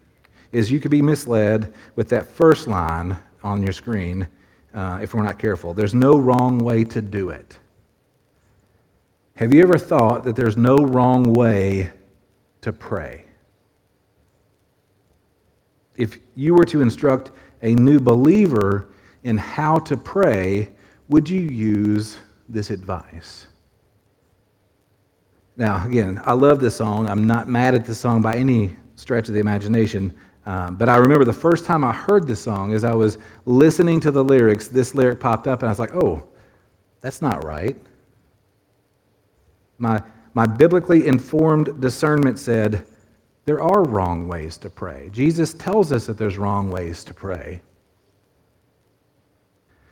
is 0.52 0.70
you 0.70 0.78
could 0.78 0.90
be 0.90 1.02
misled 1.02 1.72
with 1.96 2.08
that 2.10 2.26
first 2.26 2.68
line 2.68 3.16
on 3.42 3.62
your 3.62 3.72
screen 3.72 4.28
uh, 4.74 5.00
if 5.02 5.14
we're 5.14 5.22
not 5.22 5.38
careful. 5.38 5.74
There's 5.74 5.94
no 5.94 6.16
wrong 6.16 6.58
way 6.58 6.84
to 6.84 7.00
do 7.02 7.30
it. 7.30 7.58
Have 9.34 9.52
you 9.52 9.62
ever 9.62 9.78
thought 9.78 10.24
that 10.24 10.36
there's 10.36 10.56
no 10.56 10.76
wrong 10.76 11.32
way 11.32 11.90
to 12.60 12.72
pray? 12.72 13.24
If 15.96 16.18
you 16.34 16.54
were 16.54 16.64
to 16.66 16.80
instruct 16.80 17.32
a 17.62 17.74
new 17.74 17.98
believer 17.98 18.88
in 19.24 19.38
how 19.38 19.78
to 19.78 19.96
pray, 19.96 20.70
would 21.08 21.28
you 21.28 21.40
use 21.40 22.18
this 22.48 22.70
advice? 22.70 23.46
Now, 25.56 25.86
again, 25.86 26.20
I 26.24 26.32
love 26.32 26.60
this 26.60 26.76
song. 26.76 27.08
I'm 27.08 27.26
not 27.26 27.48
mad 27.48 27.74
at 27.74 27.84
this 27.84 27.98
song 27.98 28.22
by 28.22 28.34
any 28.34 28.76
stretch 28.96 29.28
of 29.28 29.34
the 29.34 29.40
imagination. 29.40 30.14
Um, 30.44 30.76
but 30.76 30.88
I 30.88 30.96
remember 30.96 31.24
the 31.24 31.32
first 31.32 31.64
time 31.64 31.84
I 31.84 31.92
heard 31.92 32.26
this 32.26 32.40
song, 32.40 32.74
as 32.74 32.82
I 32.84 32.94
was 32.94 33.18
listening 33.46 34.00
to 34.00 34.10
the 34.10 34.22
lyrics, 34.22 34.68
this 34.68 34.94
lyric 34.94 35.20
popped 35.20 35.46
up, 35.46 35.60
and 35.60 35.68
I 35.68 35.70
was 35.70 35.78
like, 35.78 35.94
oh, 35.94 36.22
that's 37.00 37.22
not 37.22 37.44
right. 37.44 37.76
My, 39.78 40.02
my 40.34 40.46
biblically 40.46 41.06
informed 41.06 41.80
discernment 41.80 42.38
said, 42.38 42.86
there 43.44 43.60
are 43.60 43.82
wrong 43.84 44.28
ways 44.28 44.56
to 44.58 44.70
pray. 44.70 45.10
Jesus 45.12 45.54
tells 45.54 45.90
us 45.92 46.06
that 46.06 46.16
there's 46.16 46.38
wrong 46.38 46.70
ways 46.70 47.02
to 47.04 47.14
pray. 47.14 47.60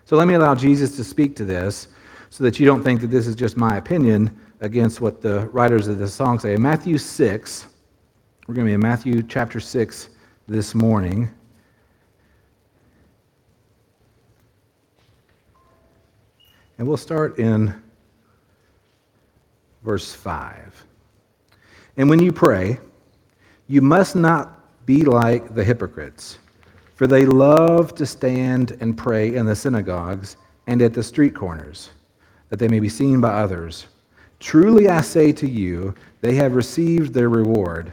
So 0.05 0.17
let 0.17 0.29
me 0.29 0.35
allow 0.35 0.55
Jesus 0.55 0.97
to 0.97 1.05
speak 1.05 1.37
to 1.37 1.45
this 1.45 1.89
so 2.31 2.45
that 2.45 2.61
you 2.61 2.67
don't 2.67 2.83
think 2.83 3.01
that 3.01 3.09
this 3.09 3.27
is 3.27 3.35
just 3.35 3.57
my 3.57 3.77
opinion 3.77 4.37
against 4.61 5.01
what 5.01 5.21
the 5.21 5.49
writers 5.49 5.89
of 5.89 5.99
this 5.99 6.15
song 6.15 6.39
say. 6.39 6.55
In 6.55 6.63
Matthew 6.63 6.99
6, 6.99 7.67
we're 8.47 8.55
going 8.55 8.67
to 8.67 8.71
be 8.71 8.75
in 8.75 8.81
Matthew 8.81 9.23
chapter 9.23 9.59
6 9.59 10.11
this 10.51 10.75
morning. 10.75 11.31
And 16.77 16.89
we'll 16.89 16.97
start 16.97 17.39
in 17.39 17.73
verse 19.85 20.13
5. 20.13 20.85
And 21.99 22.11
when 22.11 22.19
you 22.19 22.33
pray, 22.33 22.81
you 23.69 23.81
must 23.81 24.17
not 24.17 24.87
be 24.87 25.05
like 25.05 25.55
the 25.55 25.63
hypocrites, 25.63 26.41
for 26.97 27.07
they 27.07 27.27
love 27.27 27.95
to 27.95 28.05
stand 28.05 28.77
and 28.81 28.99
pray 28.99 29.37
in 29.37 29.47
the 29.47 29.55
synagogues 29.55 30.37
and 30.67 30.83
at 30.83 30.93
the 30.93 31.03
street 31.05 31.33
corners, 31.33 31.91
that 32.49 32.59
they 32.59 32.67
may 32.67 32.81
be 32.81 32.89
seen 32.89 33.21
by 33.21 33.35
others. 33.41 33.87
Truly 34.41 34.89
I 34.89 35.01
say 35.03 35.31
to 35.31 35.49
you, 35.49 35.95
they 36.23 36.35
have 36.35 36.57
received 36.57 37.15
their 37.15 37.29
reward. 37.29 37.93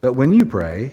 But 0.00 0.14
when 0.14 0.32
you 0.32 0.44
pray, 0.44 0.92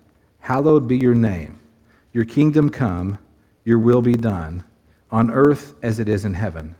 hallowed 0.41 0.87
be 0.87 0.97
your 0.97 1.15
name. 1.15 1.59
Your 2.13 2.25
kingdom 2.25 2.69
come, 2.69 3.17
your 3.63 3.79
will 3.79 4.01
be 4.01 4.13
done, 4.13 4.63
on 5.09 5.31
earth 5.31 5.75
as 5.81 5.99
it 5.99 6.09
is 6.09 6.25
in 6.25 6.33
heaven. 6.33 6.75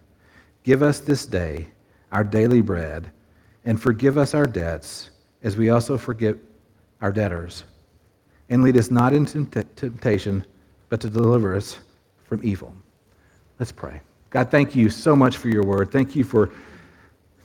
Give 0.64 0.84
us 0.84 1.00
this 1.00 1.26
day 1.26 1.68
our 2.12 2.24
daily 2.24 2.62
bread, 2.62 3.10
and 3.64 3.82
forgive 3.82 4.18
us 4.18 4.34
our 4.34 4.46
debts 4.46 5.12
as 5.44 5.56
we 5.56 5.70
also 5.70 5.98
forgive 5.98 6.40
our 7.02 7.12
debtors. 7.12 7.64
And 8.50 8.64
lead 8.64 8.78
us 8.78 8.92
not 8.92 9.14
into 9.14 9.46
temptation, 9.46 10.46
but 10.90 11.00
to 11.02 11.10
deliver 11.10 11.56
us 11.56 11.80
from 12.26 12.42
evil. 12.44 12.76
Let's 13.60 13.72
pray. 13.72 14.02
God, 14.30 14.52
thank 14.52 14.76
you 14.76 14.90
so 14.90 15.16
much 15.16 15.38
for 15.38 15.48
your 15.48 15.64
word. 15.64 15.92
Thank 15.92 16.16
you 16.16 16.24
for 16.24 16.52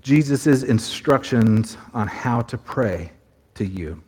Jesus' 0.02 0.62
instructions 0.62 1.76
on 1.94 2.08
how 2.08 2.40
to 2.42 2.58
pray 2.58 3.12
to 3.54 3.64
you. 3.64 4.02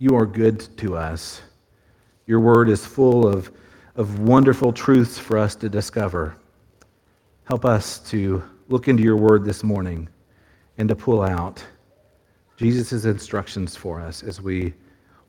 You 0.00 0.16
are 0.16 0.24
good 0.24 0.60
to 0.78 0.96
us. 0.96 1.42
Your 2.26 2.40
word 2.40 2.70
is 2.70 2.86
full 2.86 3.28
of, 3.28 3.52
of 3.96 4.20
wonderful 4.20 4.72
truths 4.72 5.18
for 5.18 5.36
us 5.36 5.54
to 5.56 5.68
discover. 5.68 6.36
Help 7.44 7.66
us 7.66 7.98
to 8.10 8.42
look 8.68 8.88
into 8.88 9.02
your 9.02 9.18
word 9.18 9.44
this 9.44 9.62
morning 9.62 10.08
and 10.78 10.88
to 10.88 10.96
pull 10.96 11.20
out 11.20 11.62
Jesus' 12.56 13.04
instructions 13.04 13.76
for 13.76 14.00
us 14.00 14.22
as 14.22 14.40
we 14.40 14.72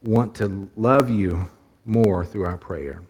want 0.03 0.33
to 0.35 0.69
love 0.77 1.09
you 1.09 1.49
more 1.83 2.25
through 2.25 2.45
our 2.45 2.57
prayer. 2.57 3.01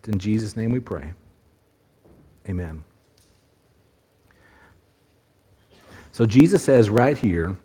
It's 0.00 0.08
in 0.10 0.18
Jesus' 0.18 0.54
name 0.54 0.70
we 0.70 0.80
pray. 0.80 1.14
Amen. 2.46 2.84
So 6.12 6.26
Jesus 6.26 6.62
says 6.62 6.90
right 6.90 7.16
here, 7.16 7.56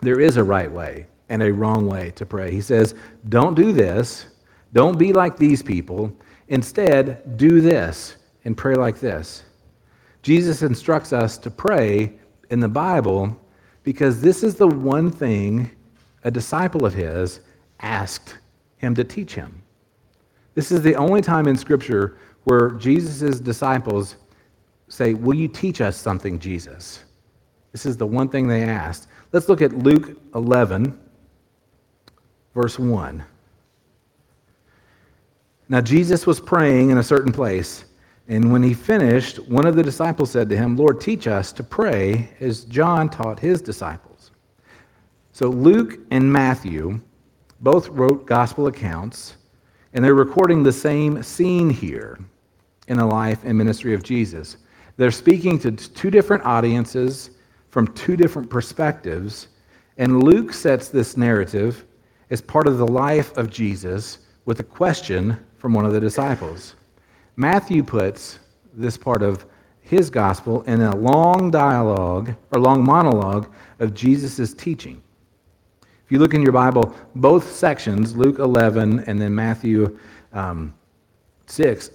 there 0.00 0.20
is 0.20 0.36
a 0.36 0.44
right 0.44 0.70
way 0.70 1.06
and 1.28 1.42
a 1.42 1.52
wrong 1.52 1.86
way 1.86 2.10
to 2.12 2.26
pray. 2.26 2.50
He 2.50 2.60
says, 2.60 2.94
don't 3.28 3.54
do 3.54 3.72
this. 3.72 4.26
Don't 4.72 4.98
be 4.98 5.12
like 5.12 5.36
these 5.36 5.62
people. 5.62 6.12
Instead, 6.48 7.36
do 7.36 7.60
this 7.60 8.16
and 8.44 8.56
pray 8.56 8.74
like 8.74 8.98
this. 9.00 9.44
Jesus 10.22 10.62
instructs 10.62 11.12
us 11.12 11.38
to 11.38 11.50
pray 11.50 12.12
in 12.50 12.60
the 12.60 12.68
Bible 12.68 13.40
because 13.82 14.20
this 14.20 14.42
is 14.42 14.56
the 14.56 14.66
one 14.66 15.10
thing 15.10 15.70
a 16.24 16.30
disciple 16.30 16.84
of 16.84 16.92
his 16.92 17.40
asked 17.80 18.38
him 18.76 18.94
to 18.94 19.04
teach 19.04 19.34
him. 19.34 19.62
This 20.54 20.72
is 20.72 20.82
the 20.82 20.96
only 20.96 21.22
time 21.22 21.46
in 21.46 21.56
Scripture 21.56 22.18
where 22.44 22.70
Jesus' 22.72 23.40
disciples 23.40 24.16
say, 24.88 25.14
Will 25.14 25.34
you 25.34 25.48
teach 25.48 25.80
us 25.80 25.96
something, 25.96 26.38
Jesus? 26.38 27.04
This 27.72 27.86
is 27.86 27.96
the 27.96 28.06
one 28.06 28.28
thing 28.28 28.48
they 28.48 28.64
asked. 28.64 29.06
Let's 29.32 29.48
look 29.48 29.62
at 29.62 29.72
Luke 29.72 30.18
11, 30.34 30.98
verse 32.52 32.78
1. 32.78 33.24
Now, 35.68 35.80
Jesus 35.80 36.26
was 36.26 36.40
praying 36.40 36.90
in 36.90 36.98
a 36.98 37.02
certain 37.02 37.32
place, 37.32 37.84
and 38.26 38.52
when 38.52 38.62
he 38.62 38.74
finished, 38.74 39.38
one 39.48 39.66
of 39.66 39.76
the 39.76 39.84
disciples 39.84 40.32
said 40.32 40.48
to 40.48 40.56
him, 40.56 40.76
Lord, 40.76 41.00
teach 41.00 41.28
us 41.28 41.52
to 41.52 41.62
pray 41.62 42.30
as 42.40 42.64
John 42.64 43.08
taught 43.08 43.38
his 43.38 43.62
disciples. 43.62 44.32
So, 45.30 45.48
Luke 45.48 46.00
and 46.10 46.32
Matthew 46.32 47.00
both 47.60 47.88
wrote 47.88 48.26
gospel 48.26 48.66
accounts, 48.66 49.36
and 49.92 50.04
they're 50.04 50.14
recording 50.14 50.64
the 50.64 50.72
same 50.72 51.22
scene 51.22 51.70
here 51.70 52.18
in 52.88 52.98
the 52.98 53.06
life 53.06 53.38
and 53.44 53.56
ministry 53.56 53.94
of 53.94 54.02
Jesus. 54.02 54.56
They're 54.96 55.12
speaking 55.12 55.56
to 55.60 55.70
two 55.70 56.10
different 56.10 56.44
audiences 56.44 57.30
from 57.70 57.86
two 57.88 58.16
different 58.16 58.50
perspectives. 58.50 59.48
And 59.96 60.22
Luke 60.22 60.52
sets 60.52 60.88
this 60.88 61.16
narrative 61.16 61.84
as 62.30 62.40
part 62.40 62.66
of 62.66 62.78
the 62.78 62.86
life 62.86 63.36
of 63.36 63.50
Jesus 63.50 64.18
with 64.44 64.60
a 64.60 64.64
question 64.64 65.38
from 65.58 65.74
one 65.74 65.84
of 65.84 65.92
the 65.92 66.00
disciples. 66.00 66.74
Matthew 67.36 67.82
puts 67.82 68.38
this 68.74 68.96
part 68.96 69.22
of 69.22 69.46
his 69.80 70.10
gospel 70.10 70.62
in 70.62 70.80
a 70.80 70.96
long 70.96 71.50
dialogue 71.50 72.34
or 72.52 72.60
long 72.60 72.84
monologue 72.84 73.52
of 73.78 73.94
Jesus' 73.94 74.54
teaching. 74.54 75.02
If 76.04 76.12
you 76.12 76.18
look 76.18 76.34
in 76.34 76.42
your 76.42 76.52
Bible, 76.52 76.94
both 77.14 77.52
sections, 77.52 78.16
Luke 78.16 78.38
11 78.38 79.04
and 79.06 79.20
then 79.20 79.34
Matthew 79.34 79.98
um, 80.32 80.74
6, 81.46 81.90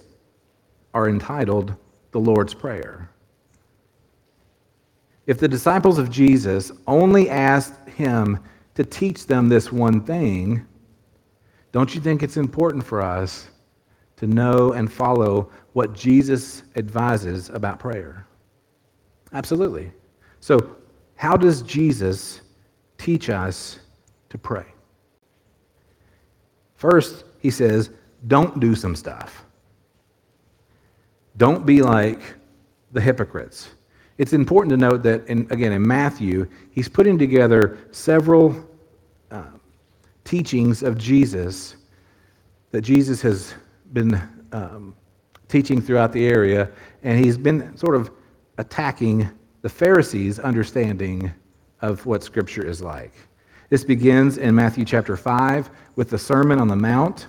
are 0.94 1.08
entitled 1.08 1.74
the 2.12 2.20
Lord's 2.20 2.54
Prayer. 2.54 3.10
If 5.26 5.38
the 5.38 5.48
disciples 5.48 5.98
of 5.98 6.10
Jesus 6.10 6.70
only 6.86 7.28
asked 7.28 7.88
him 7.88 8.38
to 8.74 8.84
teach 8.84 9.26
them 9.26 9.48
this 9.48 9.72
one 9.72 10.00
thing, 10.04 10.64
don't 11.72 11.94
you 11.94 12.00
think 12.00 12.22
it's 12.22 12.36
important 12.36 12.84
for 12.84 13.02
us 13.02 13.48
to 14.16 14.26
know 14.26 14.72
and 14.72 14.90
follow 14.90 15.50
what 15.72 15.92
Jesus 15.92 16.62
advises 16.76 17.50
about 17.50 17.78
prayer? 17.78 18.26
Absolutely. 19.32 19.92
So, 20.40 20.76
how 21.16 21.36
does 21.36 21.62
Jesus 21.62 22.42
teach 22.98 23.30
us 23.30 23.80
to 24.28 24.38
pray? 24.38 24.66
First, 26.76 27.24
he 27.40 27.50
says, 27.50 27.90
don't 28.26 28.60
do 28.60 28.74
some 28.74 28.94
stuff. 28.94 29.44
Don't 31.36 31.66
be 31.66 31.82
like 31.82 32.20
the 32.92 33.00
hypocrites. 33.00 33.70
It's 34.18 34.32
important 34.32 34.70
to 34.70 34.76
note 34.76 35.02
that, 35.02 35.26
in, 35.26 35.46
again, 35.50 35.72
in 35.72 35.86
Matthew, 35.86 36.48
he's 36.70 36.88
putting 36.88 37.18
together 37.18 37.78
several 37.90 38.66
uh, 39.30 39.44
teachings 40.24 40.82
of 40.82 40.96
Jesus 40.96 41.76
that 42.70 42.80
Jesus 42.80 43.20
has 43.22 43.54
been 43.92 44.20
um, 44.52 44.94
teaching 45.48 45.80
throughout 45.80 46.12
the 46.12 46.26
area, 46.26 46.70
and 47.02 47.22
he's 47.22 47.36
been 47.36 47.76
sort 47.76 47.94
of 47.94 48.10
attacking 48.58 49.28
the 49.62 49.68
Pharisees' 49.68 50.38
understanding 50.38 51.32
of 51.80 52.04
what 52.06 52.22
Scripture 52.22 52.66
is 52.66 52.82
like. 52.82 53.12
This 53.68 53.84
begins 53.84 54.38
in 54.38 54.54
Matthew 54.54 54.84
chapter 54.84 55.16
5 55.16 55.70
with 55.96 56.08
the 56.08 56.18
Sermon 56.18 56.58
on 56.58 56.68
the 56.68 56.76
Mount 56.76 57.26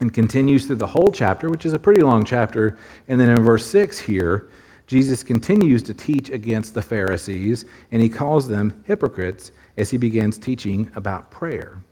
and 0.00 0.14
continues 0.14 0.66
through 0.66 0.76
the 0.76 0.86
whole 0.86 1.10
chapter, 1.12 1.50
which 1.50 1.66
is 1.66 1.72
a 1.72 1.78
pretty 1.78 2.00
long 2.00 2.24
chapter. 2.24 2.78
And 3.08 3.20
then 3.20 3.28
in 3.30 3.42
verse 3.42 3.66
6 3.66 3.98
here, 3.98 4.50
Jesus 4.88 5.22
continues 5.22 5.82
to 5.82 5.94
teach 5.94 6.30
against 6.30 6.72
the 6.72 6.80
Pharisees, 6.80 7.66
and 7.92 8.00
he 8.00 8.08
calls 8.08 8.48
them 8.48 8.82
hypocrites 8.86 9.52
as 9.76 9.90
he 9.90 9.98
begins 9.98 10.38
teaching 10.38 10.90
about 10.96 11.30
prayer. 11.30 11.82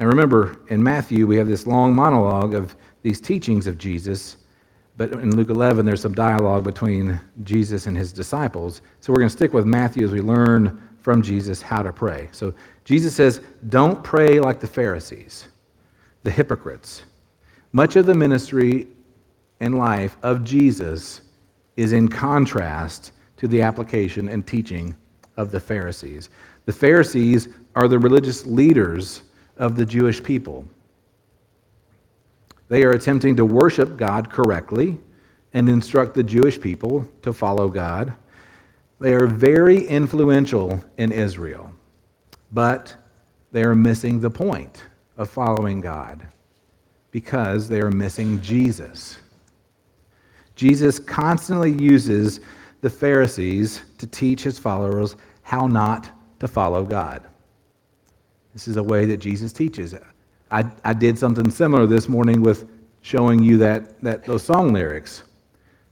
Now 0.00 0.06
remember, 0.06 0.58
in 0.68 0.82
Matthew, 0.82 1.26
we 1.26 1.36
have 1.36 1.46
this 1.46 1.66
long 1.66 1.94
monologue 1.94 2.54
of 2.54 2.74
these 3.02 3.20
teachings 3.20 3.66
of 3.66 3.76
Jesus, 3.76 4.38
but 4.96 5.12
in 5.12 5.36
Luke 5.36 5.50
11, 5.50 5.84
there's 5.84 6.00
some 6.00 6.14
dialogue 6.14 6.64
between 6.64 7.20
Jesus 7.44 7.86
and 7.86 7.96
his 7.96 8.10
disciples. 8.10 8.80
So 9.00 9.12
we're 9.12 9.18
going 9.18 9.28
to 9.28 9.36
stick 9.36 9.52
with 9.52 9.66
Matthew 9.66 10.06
as 10.06 10.12
we 10.12 10.22
learn 10.22 10.82
from 11.02 11.20
Jesus 11.20 11.60
how 11.60 11.82
to 11.82 11.92
pray. 11.92 12.30
So 12.32 12.54
Jesus 12.86 13.14
says, 13.14 13.42
Don't 13.68 14.02
pray 14.02 14.40
like 14.40 14.60
the 14.60 14.66
Pharisees, 14.66 15.48
the 16.22 16.30
hypocrites. 16.30 17.02
Much 17.72 17.96
of 17.96 18.06
the 18.06 18.14
ministry 18.14 18.88
and 19.60 19.76
life 19.76 20.16
of 20.22 20.42
Jesus 20.42 21.20
is 21.80 21.92
in 21.92 22.08
contrast 22.08 23.12
to 23.38 23.48
the 23.48 23.62
application 23.62 24.28
and 24.28 24.46
teaching 24.46 24.94
of 25.38 25.50
the 25.50 25.60
Pharisees. 25.60 26.28
The 26.66 26.72
Pharisees 26.74 27.48
are 27.74 27.88
the 27.88 27.98
religious 27.98 28.44
leaders 28.44 29.22
of 29.56 29.76
the 29.76 29.86
Jewish 29.86 30.22
people. 30.22 30.66
They 32.68 32.84
are 32.84 32.90
attempting 32.90 33.34
to 33.36 33.46
worship 33.46 33.96
God 33.96 34.30
correctly 34.30 34.98
and 35.54 35.70
instruct 35.70 36.12
the 36.12 36.22
Jewish 36.22 36.60
people 36.60 37.08
to 37.22 37.32
follow 37.32 37.68
God. 37.68 38.12
They 39.00 39.14
are 39.14 39.26
very 39.26 39.86
influential 39.86 40.84
in 40.98 41.12
Israel, 41.12 41.72
but 42.52 42.94
they 43.52 43.64
are 43.64 43.74
missing 43.74 44.20
the 44.20 44.30
point 44.30 44.84
of 45.16 45.30
following 45.30 45.80
God 45.80 46.26
because 47.10 47.68
they 47.68 47.80
are 47.80 47.90
missing 47.90 48.38
Jesus. 48.42 49.16
Jesus 50.60 50.98
constantly 50.98 51.72
uses 51.72 52.40
the 52.82 52.90
Pharisees 52.90 53.80
to 53.96 54.06
teach 54.06 54.42
his 54.42 54.58
followers 54.58 55.16
how 55.40 55.66
not 55.66 56.10
to 56.38 56.46
follow 56.46 56.84
God. 56.84 57.22
This 58.52 58.68
is 58.68 58.76
a 58.76 58.82
way 58.82 59.06
that 59.06 59.16
Jesus 59.16 59.54
teaches. 59.54 59.94
I, 60.50 60.66
I 60.84 60.92
did 60.92 61.18
something 61.18 61.50
similar 61.50 61.86
this 61.86 62.10
morning 62.10 62.42
with 62.42 62.68
showing 63.00 63.42
you 63.42 63.56
that, 63.56 64.02
that 64.02 64.26
those 64.26 64.42
song 64.42 64.74
lyrics. 64.74 65.22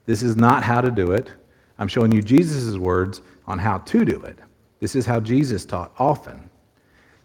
This 0.04 0.22
is 0.22 0.36
not 0.36 0.62
how 0.62 0.82
to 0.82 0.90
do 0.90 1.12
it. 1.12 1.30
I'm 1.78 1.88
showing 1.88 2.12
you 2.12 2.20
Jesus' 2.20 2.76
words 2.76 3.22
on 3.46 3.58
how 3.58 3.78
to 3.78 4.04
do 4.04 4.20
it. 4.20 4.38
This 4.80 4.94
is 4.94 5.06
how 5.06 5.18
Jesus 5.18 5.64
taught 5.64 5.94
often. 5.98 6.50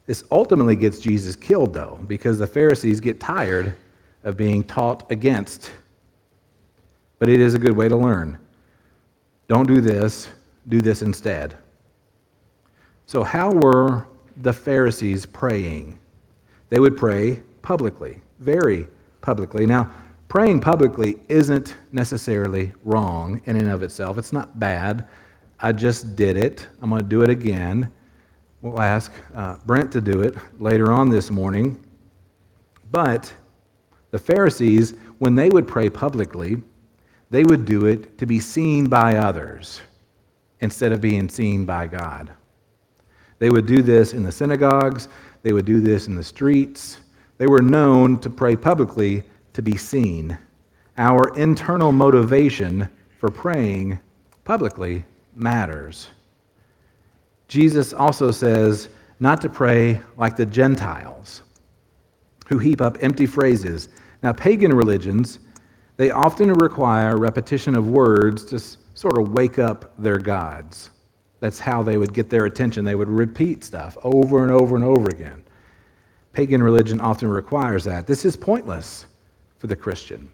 This 0.05 0.23
ultimately 0.31 0.77
gets 0.77 0.97
Jesus 0.97 1.35
killed, 1.35 1.73
though, 1.73 1.99
because 2.07 2.39
the 2.39 2.47
Pharisees 2.47 3.01
get 3.01 3.19
tired 3.19 3.75
of 4.23 4.37
being 4.37 4.63
taught 4.63 5.11
against. 5.11 5.71
But 7.23 7.29
it 7.29 7.39
is 7.39 7.53
a 7.53 7.57
good 7.57 7.71
way 7.71 7.87
to 7.87 7.95
learn. 7.95 8.37
Don't 9.47 9.65
do 9.65 9.79
this, 9.79 10.27
do 10.67 10.81
this 10.81 11.01
instead. 11.01 11.55
So, 13.05 13.23
how 13.23 13.49
were 13.49 14.07
the 14.41 14.51
Pharisees 14.51 15.25
praying? 15.25 15.97
They 16.67 16.81
would 16.81 16.97
pray 16.97 17.41
publicly, 17.61 18.19
very 18.39 18.89
publicly. 19.21 19.65
Now, 19.65 19.89
praying 20.27 20.59
publicly 20.59 21.17
isn't 21.29 21.75
necessarily 21.93 22.73
wrong 22.83 23.39
in 23.45 23.55
and 23.55 23.69
of 23.69 23.83
itself. 23.83 24.17
It's 24.17 24.33
not 24.33 24.59
bad. 24.59 25.07
I 25.61 25.71
just 25.71 26.17
did 26.17 26.35
it. 26.35 26.67
I'm 26.81 26.89
going 26.89 27.03
to 27.03 27.07
do 27.07 27.21
it 27.21 27.29
again. 27.29 27.89
We'll 28.61 28.81
ask 28.81 29.13
uh, 29.33 29.55
Brent 29.65 29.93
to 29.93 30.01
do 30.01 30.23
it 30.23 30.35
later 30.59 30.91
on 30.91 31.09
this 31.09 31.31
morning. 31.31 31.81
But 32.91 33.33
the 34.11 34.19
Pharisees, 34.19 34.95
when 35.19 35.35
they 35.35 35.47
would 35.47 35.69
pray 35.69 35.89
publicly, 35.89 36.61
they 37.33 37.43
would 37.43 37.65
do 37.65 37.87
it 37.87 38.15
to 38.19 38.27
be 38.27 38.39
seen 38.39 38.85
by 38.85 39.15
others 39.15 39.81
instead 40.59 40.91
of 40.91 41.01
being 41.01 41.27
seen 41.27 41.65
by 41.65 41.87
God. 41.87 42.29
They 43.39 43.49
would 43.49 43.65
do 43.65 43.81
this 43.81 44.13
in 44.13 44.21
the 44.21 44.31
synagogues, 44.31 45.07
they 45.41 45.51
would 45.51 45.65
do 45.65 45.81
this 45.81 46.05
in 46.05 46.13
the 46.13 46.23
streets. 46.23 46.99
They 47.39 47.47
were 47.47 47.63
known 47.63 48.19
to 48.19 48.29
pray 48.29 48.55
publicly 48.55 49.23
to 49.53 49.63
be 49.63 49.75
seen. 49.75 50.37
Our 50.99 51.35
internal 51.35 51.91
motivation 51.91 52.87
for 53.19 53.31
praying 53.31 53.99
publicly 54.43 55.03
matters. 55.35 56.09
Jesus 57.47 57.93
also 57.93 58.29
says 58.29 58.89
not 59.19 59.41
to 59.41 59.49
pray 59.49 59.99
like 60.17 60.35
the 60.35 60.45
Gentiles 60.45 61.41
who 62.45 62.59
heap 62.59 62.79
up 62.79 62.99
empty 63.01 63.25
phrases. 63.25 63.89
Now, 64.21 64.33
pagan 64.33 64.71
religions, 64.71 65.39
they 65.97 66.11
often 66.11 66.53
require 66.53 67.17
repetition 67.17 67.75
of 67.75 67.87
words 67.87 68.45
to 68.45 68.59
sort 68.93 69.17
of 69.17 69.31
wake 69.31 69.59
up 69.59 69.93
their 69.97 70.17
gods. 70.17 70.89
That's 71.39 71.59
how 71.59 71.83
they 71.83 71.97
would 71.97 72.13
get 72.13 72.29
their 72.29 72.45
attention. 72.45 72.85
They 72.85 72.95
would 72.95 73.09
repeat 73.09 73.63
stuff 73.63 73.97
over 74.03 74.43
and 74.43 74.51
over 74.51 74.75
and 74.75 74.85
over 74.85 75.09
again. 75.09 75.43
Pagan 76.31 76.63
religion 76.63 76.99
often 76.99 77.27
requires 77.27 77.83
that. 77.83 78.07
This 78.07 78.25
is 78.25 78.35
pointless 78.35 79.05
for 79.59 79.67
the 79.67 79.75
Christian. 79.75 80.31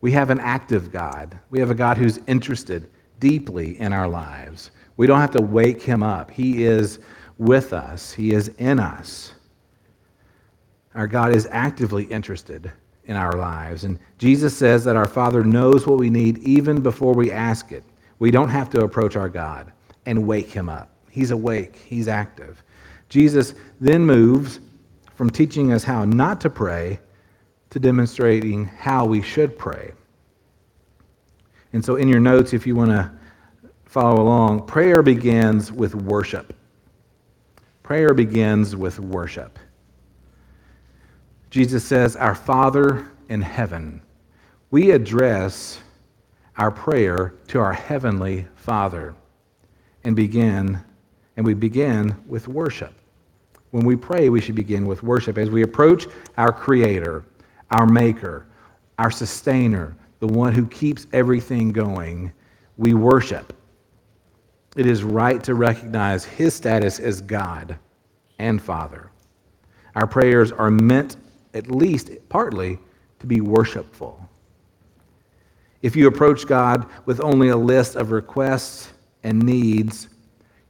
We 0.00 0.12
have 0.12 0.30
an 0.30 0.38
active 0.38 0.92
God. 0.92 1.38
We 1.50 1.58
have 1.58 1.70
a 1.70 1.74
God 1.74 1.96
who's 1.96 2.20
interested 2.26 2.88
deeply 3.18 3.80
in 3.80 3.92
our 3.92 4.08
lives. 4.08 4.70
We 4.96 5.06
don't 5.06 5.20
have 5.20 5.32
to 5.32 5.42
wake 5.42 5.82
him 5.82 6.02
up. 6.02 6.30
He 6.30 6.64
is 6.64 7.00
with 7.38 7.72
us, 7.72 8.12
He 8.12 8.32
is 8.32 8.48
in 8.58 8.78
us. 8.78 9.32
Our 10.94 11.06
God 11.06 11.34
is 11.34 11.46
actively 11.50 12.04
interested 12.04 12.72
in 13.06 13.16
our 13.16 13.32
lives. 13.32 13.84
And 13.84 13.98
Jesus 14.18 14.56
says 14.56 14.84
that 14.84 14.96
our 14.96 15.08
Father 15.08 15.44
knows 15.44 15.86
what 15.86 15.98
we 15.98 16.10
need 16.10 16.38
even 16.38 16.80
before 16.80 17.14
we 17.14 17.30
ask 17.30 17.72
it. 17.72 17.84
We 18.18 18.30
don't 18.30 18.48
have 18.48 18.70
to 18.70 18.82
approach 18.82 19.16
our 19.16 19.28
God 19.28 19.72
and 20.06 20.26
wake 20.26 20.50
him 20.50 20.68
up. 20.68 20.90
He's 21.10 21.30
awake, 21.30 21.76
he's 21.76 22.08
active. 22.08 22.62
Jesus 23.08 23.54
then 23.80 24.04
moves 24.04 24.60
from 25.14 25.30
teaching 25.30 25.72
us 25.72 25.84
how 25.84 26.04
not 26.04 26.40
to 26.42 26.50
pray 26.50 26.98
to 27.70 27.78
demonstrating 27.78 28.64
how 28.64 29.04
we 29.04 29.22
should 29.22 29.58
pray. 29.58 29.92
And 31.72 31.84
so, 31.84 31.96
in 31.96 32.08
your 32.08 32.20
notes, 32.20 32.52
if 32.52 32.66
you 32.66 32.74
want 32.74 32.90
to 32.90 33.10
follow 33.84 34.22
along, 34.22 34.66
prayer 34.66 35.02
begins 35.02 35.72
with 35.72 35.94
worship. 35.94 36.54
Prayer 37.82 38.14
begins 38.14 38.74
with 38.74 38.98
worship. 38.98 39.58
Jesus 41.50 41.84
says, 41.84 42.16
Our 42.16 42.34
Father 42.34 43.10
in 43.28 43.42
heaven. 43.42 44.02
We 44.70 44.90
address 44.90 45.80
our 46.56 46.70
prayer 46.70 47.34
to 47.48 47.60
our 47.60 47.72
heavenly 47.72 48.46
Father 48.56 49.14
and 50.04 50.16
begin, 50.16 50.82
and 51.36 51.46
we 51.46 51.54
begin 51.54 52.16
with 52.26 52.48
worship. 52.48 52.94
When 53.70 53.84
we 53.84 53.96
pray, 53.96 54.28
we 54.28 54.40
should 54.40 54.54
begin 54.54 54.86
with 54.86 55.02
worship. 55.02 55.38
As 55.38 55.50
we 55.50 55.62
approach 55.62 56.06
our 56.38 56.52
Creator, 56.52 57.24
our 57.70 57.86
Maker, 57.86 58.46
our 58.98 59.10
Sustainer, 59.10 59.96
the 60.20 60.26
one 60.26 60.54
who 60.54 60.66
keeps 60.66 61.06
everything 61.12 61.72
going, 61.72 62.32
we 62.76 62.94
worship. 62.94 63.52
It 64.76 64.86
is 64.86 65.02
right 65.02 65.42
to 65.44 65.54
recognize 65.54 66.24
His 66.24 66.54
status 66.54 67.00
as 67.00 67.20
God 67.20 67.78
and 68.38 68.60
Father. 68.60 69.10
Our 69.94 70.06
prayers 70.06 70.52
are 70.52 70.70
meant, 70.70 71.16
at 71.56 71.70
least 71.70 72.10
partly, 72.28 72.78
to 73.18 73.26
be 73.26 73.40
worshipful. 73.40 74.28
If 75.82 75.96
you 75.96 76.06
approach 76.06 76.46
God 76.46 76.86
with 77.06 77.20
only 77.20 77.48
a 77.48 77.56
list 77.56 77.96
of 77.96 78.10
requests 78.10 78.92
and 79.22 79.42
needs, 79.42 80.08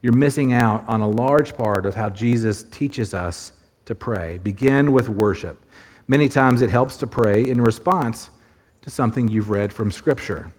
you're 0.01 0.13
missing 0.13 0.53
out 0.53 0.83
on 0.87 1.01
a 1.01 1.09
large 1.09 1.55
part 1.55 1.85
of 1.85 1.95
how 1.95 2.09
Jesus 2.09 2.63
teaches 2.63 3.13
us 3.13 3.51
to 3.85 3.95
pray. 3.95 4.37
Begin 4.39 4.91
with 4.91 5.09
worship. 5.09 5.63
Many 6.07 6.29
times 6.29 6.61
it 6.61 6.69
helps 6.69 6.97
to 6.97 7.07
pray 7.07 7.47
in 7.47 7.61
response 7.61 8.29
to 8.81 8.89
something 8.89 9.27
you've 9.27 9.49
read 9.49 9.73
from 9.73 9.91
Scripture. 9.91 10.51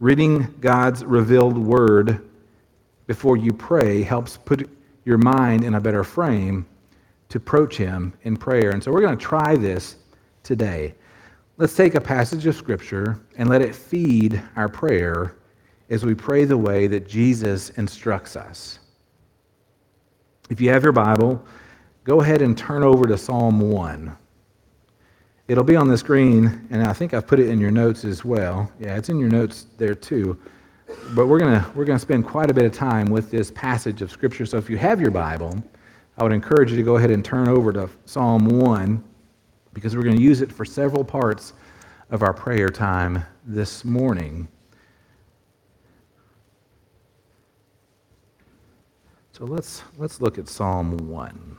Reading 0.00 0.54
God's 0.60 1.04
revealed 1.04 1.56
word 1.56 2.28
before 3.06 3.36
you 3.36 3.52
pray 3.52 4.02
helps 4.02 4.36
put 4.36 4.68
your 5.04 5.18
mind 5.18 5.64
in 5.64 5.74
a 5.74 5.80
better 5.80 6.04
frame 6.04 6.66
to 7.28 7.38
approach 7.38 7.76
Him 7.76 8.14
in 8.22 8.36
prayer. 8.36 8.70
And 8.70 8.82
so 8.82 8.92
we're 8.92 9.00
going 9.00 9.16
to 9.16 9.24
try 9.24 9.56
this 9.56 9.96
today. 10.42 10.94
Let's 11.56 11.74
take 11.74 11.94
a 11.94 12.00
passage 12.00 12.46
of 12.46 12.56
Scripture 12.56 13.20
and 13.36 13.48
let 13.48 13.62
it 13.62 13.74
feed 13.74 14.42
our 14.56 14.68
prayer 14.68 15.36
as 15.90 16.04
we 16.04 16.14
pray 16.14 16.44
the 16.44 16.56
way 16.56 16.86
that 16.86 17.08
Jesus 17.08 17.70
instructs 17.70 18.36
us. 18.36 18.78
If 20.50 20.60
you 20.60 20.70
have 20.70 20.82
your 20.82 20.92
Bible, 20.92 21.44
go 22.04 22.20
ahead 22.20 22.42
and 22.42 22.56
turn 22.56 22.82
over 22.82 23.06
to 23.06 23.16
Psalm 23.16 23.60
1. 23.60 24.16
It'll 25.46 25.64
be 25.64 25.76
on 25.76 25.88
the 25.88 25.98
screen, 25.98 26.66
and 26.70 26.82
I 26.82 26.92
think 26.92 27.12
I've 27.12 27.26
put 27.26 27.38
it 27.38 27.48
in 27.48 27.60
your 27.60 27.70
notes 27.70 28.04
as 28.04 28.24
well. 28.24 28.70
Yeah, 28.80 28.96
it's 28.96 29.10
in 29.10 29.18
your 29.18 29.28
notes 29.28 29.66
there 29.76 29.94
too. 29.94 30.38
But 31.14 31.26
we're 31.26 31.38
going 31.38 31.60
to 31.60 31.70
we're 31.74 31.84
going 31.84 31.98
to 31.98 32.02
spend 32.02 32.26
quite 32.26 32.50
a 32.50 32.54
bit 32.54 32.64
of 32.64 32.72
time 32.72 33.06
with 33.06 33.30
this 33.30 33.50
passage 33.50 34.02
of 34.02 34.10
Scripture. 34.10 34.46
So 34.46 34.56
if 34.58 34.70
you 34.70 34.78
have 34.78 35.00
your 35.00 35.10
Bible, 35.10 35.62
I 36.16 36.22
would 36.22 36.32
encourage 36.32 36.70
you 36.70 36.76
to 36.76 36.82
go 36.82 36.96
ahead 36.96 37.10
and 37.10 37.24
turn 37.24 37.48
over 37.48 37.72
to 37.72 37.88
Psalm 38.04 38.46
1 38.46 39.02
because 39.72 39.96
we're 39.96 40.04
going 40.04 40.16
to 40.16 40.22
use 40.22 40.40
it 40.40 40.52
for 40.52 40.64
several 40.64 41.04
parts 41.04 41.52
of 42.10 42.22
our 42.22 42.32
prayer 42.32 42.68
time 42.68 43.24
this 43.44 43.84
morning. 43.84 44.46
So 49.32 49.44
let's, 49.44 49.82
let's 49.98 50.20
look 50.20 50.38
at 50.38 50.48
Psalm 50.48 50.96
1. 50.96 51.56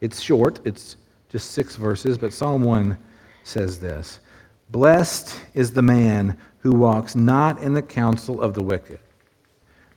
It's 0.00 0.20
short, 0.20 0.60
it's 0.64 0.96
just 1.28 1.50
six 1.50 1.76
verses, 1.76 2.16
but 2.16 2.32
Psalm 2.32 2.62
1 2.62 2.96
says 3.42 3.78
this 3.78 4.20
Blessed 4.70 5.38
is 5.54 5.72
the 5.72 5.82
man 5.82 6.38
who 6.58 6.72
walks 6.72 7.14
not 7.14 7.60
in 7.60 7.74
the 7.74 7.82
counsel 7.82 8.40
of 8.40 8.54
the 8.54 8.62
wicked, 8.62 9.00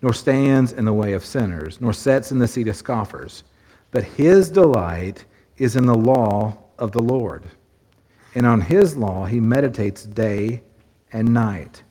nor 0.02 0.14
stands 0.14 0.74
in 0.74 0.86
the 0.86 0.94
way 0.94 1.14
of 1.14 1.26
sinners, 1.26 1.80
nor 1.80 1.94
sits 1.94 2.32
in 2.32 2.40
the 2.40 2.48
seat 2.48 2.68
of 2.68 2.76
scoffers, 2.76 3.44
but 3.92 4.04
his 4.04 4.50
delight 4.50 5.26
is 5.58 5.76
in 5.76 5.86
the 5.86 5.96
law 5.96 6.58
of 6.80 6.92
the 6.92 7.02
Lord. 7.02 7.44
And 8.36 8.46
on 8.46 8.62
his 8.62 8.96
law 8.98 9.26
he 9.26 9.40
meditates 9.40 10.04
day 10.04 10.64
and 11.12 11.34
night. 11.34 11.84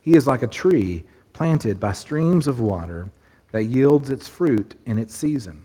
He 0.00 0.14
is 0.14 0.26
like 0.26 0.42
a 0.42 0.48
tree 0.48 1.04
planted 1.32 1.78
by 1.78 1.92
streams 1.92 2.46
of 2.46 2.60
water 2.60 3.10
that 3.52 3.64
yields 3.64 4.10
its 4.10 4.28
fruit 4.28 4.78
in 4.86 4.98
its 4.98 5.14
season, 5.14 5.64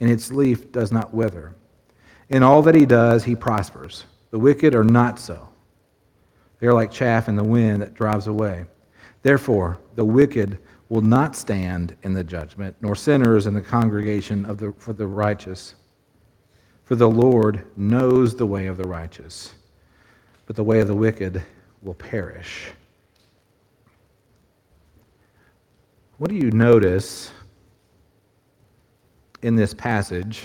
and 0.00 0.10
its 0.10 0.32
leaf 0.32 0.72
does 0.72 0.90
not 0.90 1.14
wither. 1.14 1.54
In 2.30 2.42
all 2.42 2.62
that 2.62 2.74
he 2.74 2.86
does, 2.86 3.22
he 3.22 3.36
prospers. 3.36 4.04
The 4.30 4.38
wicked 4.38 4.74
are 4.74 4.84
not 4.84 5.18
so. 5.18 5.48
They 6.58 6.66
are 6.66 6.74
like 6.74 6.90
chaff 6.90 7.28
in 7.28 7.36
the 7.36 7.44
wind 7.44 7.82
that 7.82 7.94
drives 7.94 8.26
away. 8.26 8.64
Therefore, 9.22 9.78
the 9.94 10.04
wicked 10.04 10.58
will 10.88 11.00
not 11.00 11.34
stand 11.34 11.96
in 12.02 12.12
the 12.12 12.24
judgment, 12.24 12.76
nor 12.80 12.94
sinners 12.94 13.46
in 13.46 13.54
the 13.54 13.60
congregation 13.60 14.44
of 14.44 14.58
the, 14.58 14.72
for 14.78 14.92
the 14.92 15.06
righteous. 15.06 15.74
For 16.84 16.94
the 16.94 17.08
Lord 17.08 17.64
knows 17.76 18.36
the 18.36 18.46
way 18.46 18.66
of 18.66 18.76
the 18.76 18.84
righteous, 18.84 19.54
but 20.46 20.56
the 20.56 20.64
way 20.64 20.80
of 20.80 20.88
the 20.88 20.94
wicked 20.94 21.42
will 21.82 21.94
perish. 21.94 22.70
What 26.18 26.30
do 26.30 26.36
you 26.36 26.50
notice 26.50 27.32
in 29.42 29.56
this 29.56 29.74
passage 29.74 30.44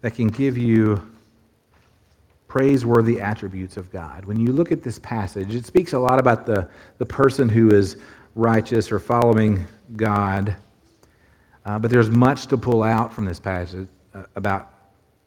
that 0.00 0.14
can 0.14 0.28
give 0.28 0.56
you 0.56 1.15
praiseworthy 2.56 3.20
attributes 3.20 3.76
of 3.76 3.92
God? 3.92 4.24
When 4.24 4.40
you 4.40 4.50
look 4.50 4.72
at 4.72 4.82
this 4.82 4.98
passage, 5.00 5.54
it 5.54 5.66
speaks 5.66 5.92
a 5.92 5.98
lot 5.98 6.18
about 6.18 6.46
the, 6.46 6.66
the 6.96 7.04
person 7.04 7.50
who 7.50 7.70
is 7.70 7.98
righteous 8.34 8.90
or 8.90 8.98
following 8.98 9.66
God. 9.94 10.56
Uh, 11.66 11.78
but 11.78 11.90
there's 11.90 12.08
much 12.08 12.46
to 12.46 12.56
pull 12.56 12.82
out 12.82 13.12
from 13.12 13.26
this 13.26 13.38
passage 13.38 13.88
uh, 14.14 14.22
about, 14.36 14.72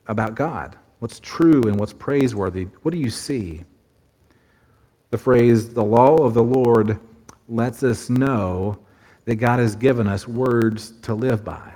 about 0.07 0.33
God. 0.33 0.75
What's 0.97 1.19
true 1.19 1.61
and 1.67 1.79
what's 1.79 1.93
praiseworthy. 1.93 2.63
What 2.81 2.95
do 2.95 2.97
you 2.97 3.11
see? 3.11 3.63
The 5.11 5.17
phrase, 5.19 5.71
the 5.71 5.83
law 5.83 6.15
of 6.15 6.33
the 6.33 6.43
Lord, 6.43 6.99
lets 7.47 7.83
us 7.83 8.09
know 8.09 8.79
that 9.25 9.35
God 9.35 9.59
has 9.59 9.75
given 9.75 10.07
us 10.07 10.27
words 10.27 10.93
to 11.03 11.13
live 11.13 11.45
by. 11.45 11.73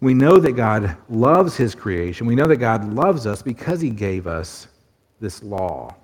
We 0.00 0.14
know 0.14 0.38
that 0.38 0.52
God 0.52 0.96
loves 1.08 1.56
his 1.56 1.74
creation. 1.74 2.26
We 2.26 2.34
know 2.34 2.46
that 2.46 2.56
God 2.56 2.92
loves 2.92 3.26
us 3.26 3.42
because 3.42 3.80
he 3.80 3.90
gave 3.90 4.26
us 4.26 4.68
this 5.20 5.42
law. 5.42 5.94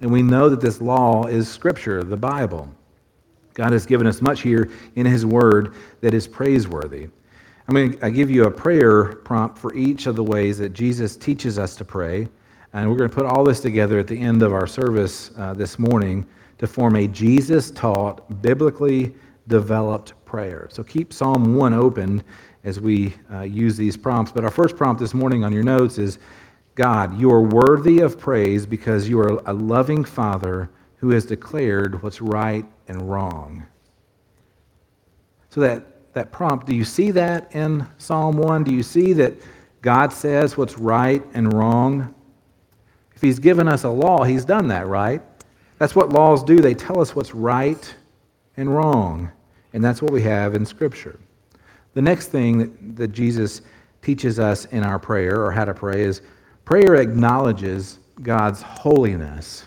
And 0.00 0.10
we 0.10 0.22
know 0.22 0.48
that 0.48 0.60
this 0.60 0.80
law 0.80 1.26
is 1.26 1.50
Scripture, 1.50 2.02
the 2.02 2.16
Bible. 2.16 2.68
God 3.54 3.72
has 3.72 3.84
given 3.84 4.06
us 4.06 4.22
much 4.22 4.40
here 4.40 4.70
in 4.96 5.04
his 5.04 5.26
word 5.26 5.74
that 6.00 6.14
is 6.14 6.26
praiseworthy. 6.26 7.08
I'm 7.68 7.74
going 7.74 7.98
to 7.98 8.10
give 8.10 8.30
you 8.30 8.44
a 8.44 8.50
prayer 8.50 9.16
prompt 9.16 9.58
for 9.58 9.74
each 9.74 10.06
of 10.06 10.16
the 10.16 10.24
ways 10.24 10.58
that 10.58 10.72
Jesus 10.72 11.16
teaches 11.16 11.58
us 11.58 11.76
to 11.76 11.84
pray. 11.84 12.28
And 12.72 12.90
we're 12.90 12.96
going 12.96 13.10
to 13.10 13.14
put 13.14 13.26
all 13.26 13.44
this 13.44 13.60
together 13.60 13.98
at 13.98 14.06
the 14.06 14.18
end 14.18 14.42
of 14.42 14.52
our 14.52 14.66
service 14.66 15.30
uh, 15.36 15.52
this 15.52 15.78
morning 15.78 16.26
to 16.58 16.66
form 16.66 16.96
a 16.96 17.06
Jesus 17.06 17.70
taught, 17.70 18.40
biblically 18.40 19.14
developed 19.46 20.14
prayer. 20.24 20.68
So 20.70 20.82
keep 20.82 21.12
Psalm 21.12 21.54
1 21.54 21.74
open 21.74 22.22
as 22.64 22.80
we 22.80 23.14
uh, 23.32 23.42
use 23.42 23.76
these 23.76 23.96
prompts. 23.96 24.32
But 24.32 24.44
our 24.44 24.50
first 24.50 24.76
prompt 24.76 25.00
this 25.00 25.14
morning 25.14 25.44
on 25.44 25.52
your 25.52 25.62
notes 25.62 25.98
is 25.98 26.18
God, 26.74 27.18
you 27.18 27.30
are 27.30 27.42
worthy 27.42 28.00
of 28.00 28.18
praise 28.18 28.64
because 28.64 29.08
you 29.08 29.20
are 29.20 29.42
a 29.46 29.52
loving 29.52 30.04
Father 30.04 30.70
who 30.96 31.10
has 31.10 31.26
declared 31.26 32.02
what's 32.02 32.20
right 32.20 32.64
and 32.88 33.10
wrong. 33.10 33.66
So 35.50 35.60
that, 35.60 36.12
that 36.14 36.32
prompt, 36.32 36.66
do 36.66 36.74
you 36.74 36.84
see 36.84 37.10
that 37.10 37.54
in 37.54 37.86
Psalm 37.98 38.38
1? 38.38 38.64
Do 38.64 38.72
you 38.72 38.82
see 38.82 39.12
that 39.14 39.34
God 39.82 40.12
says 40.12 40.56
what's 40.56 40.78
right 40.78 41.22
and 41.34 41.52
wrong? 41.52 42.14
If 43.14 43.20
he's 43.20 43.38
given 43.38 43.68
us 43.68 43.84
a 43.84 43.90
law, 43.90 44.22
he's 44.22 44.44
done 44.44 44.68
that, 44.68 44.86
right? 44.86 45.20
That's 45.78 45.94
what 45.94 46.10
laws 46.10 46.44
do. 46.44 46.60
They 46.60 46.74
tell 46.74 47.00
us 47.00 47.14
what's 47.14 47.34
right 47.34 47.94
and 48.56 48.74
wrong. 48.74 49.30
And 49.72 49.84
that's 49.84 50.00
what 50.00 50.12
we 50.12 50.22
have 50.22 50.54
in 50.54 50.64
Scripture. 50.64 51.18
The 51.94 52.02
next 52.02 52.28
thing 52.28 52.58
that, 52.58 52.96
that 52.96 53.08
Jesus 53.08 53.62
teaches 54.00 54.38
us 54.38 54.64
in 54.66 54.82
our 54.82 54.98
prayer, 54.98 55.44
or 55.44 55.52
how 55.52 55.64
to 55.64 55.74
pray, 55.74 56.02
is 56.02 56.22
prayer 56.64 56.96
acknowledges 56.96 57.98
God's 58.22 58.62
holiness. 58.62 59.66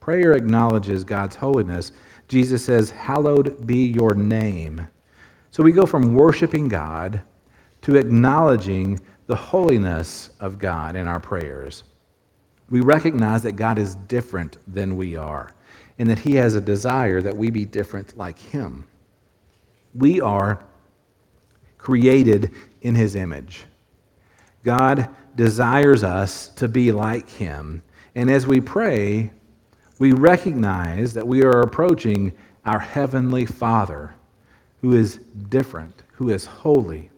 Prayer 0.00 0.32
acknowledges 0.32 1.04
God's 1.04 1.36
holiness. 1.36 1.92
Jesus 2.28 2.64
says, 2.64 2.90
Hallowed 2.90 3.66
be 3.66 3.86
your 3.86 4.14
name. 4.14 4.86
So 5.50 5.62
we 5.62 5.72
go 5.72 5.86
from 5.86 6.14
worshiping 6.14 6.68
God 6.68 7.22
to 7.82 7.96
acknowledging 7.96 9.00
the 9.26 9.36
holiness 9.36 10.30
of 10.40 10.58
God 10.58 10.96
in 10.96 11.06
our 11.06 11.20
prayers 11.20 11.84
we 12.70 12.80
recognize 12.80 13.42
that 13.42 13.52
God 13.52 13.78
is 13.78 13.94
different 13.94 14.58
than 14.66 14.96
we 14.96 15.16
are 15.16 15.52
and 15.98 16.08
that 16.10 16.18
He 16.18 16.34
has 16.34 16.54
a 16.54 16.60
desire 16.60 17.22
that 17.22 17.36
we 17.36 17.50
be 17.50 17.64
different 17.64 18.16
like 18.16 18.38
Him. 18.38 18.86
We 19.94 20.20
are 20.20 20.64
created 21.86 22.50
in 22.80 22.96
His 22.96 23.14
image. 23.14 23.64
God 24.64 25.08
desires 25.36 26.02
us 26.02 26.48
to 26.56 26.66
be 26.66 26.90
like 26.90 27.30
Him. 27.30 27.80
And 28.16 28.28
as 28.28 28.44
we 28.44 28.60
pray, 28.60 29.30
we 30.00 30.10
recognize 30.10 31.14
that 31.14 31.24
we 31.24 31.44
are 31.44 31.60
approaching 31.60 32.32
our 32.64 32.80
Heavenly 32.80 33.46
Father 33.46 34.16
who 34.80 34.94
is 34.96 35.20
different, 35.48 36.02
who 36.10 36.30
is 36.30 36.44
holy. 36.44 37.08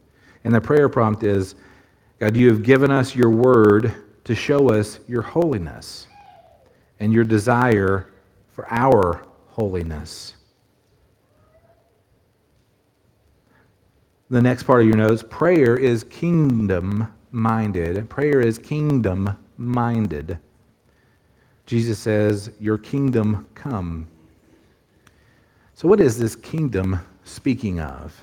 And 0.45 0.55
the 0.55 0.61
prayer 0.61 0.91
prompt 0.91 1.23
is 1.23 1.55
God, 2.21 2.37
you 2.37 2.49
have 2.49 2.63
given 2.63 2.91
us 2.91 3.17
your 3.17 3.31
word 3.31 3.95
to 4.25 4.35
show 4.35 4.69
us 4.69 5.01
your 5.09 5.23
holiness 5.23 6.09
and 7.01 7.11
your 7.11 7.25
desire 7.25 8.11
for 8.53 8.71
our 8.71 9.25
holiness. 9.47 10.35
The 14.31 14.43
next 14.43 14.65
part 14.65 14.83
of 14.83 14.87
your 14.87 14.97
notes 14.97 15.25
prayer 15.29 15.77
is 15.77 16.05
kingdom 16.05 17.13
minded. 17.31 18.09
Prayer 18.11 18.41
is 18.41 18.59
kingdom 18.59 19.37
minded. 19.57 20.39
Jesus 21.67 21.99
says, 21.99 22.51
Your 22.61 22.79
kingdom 22.79 23.47
come. 23.55 24.07
So, 25.75 25.89
what 25.89 26.01
is 26.01 26.19
this 26.19 26.37
kingdom 26.37 27.01
speaking 27.25 27.81
of? 27.81 28.21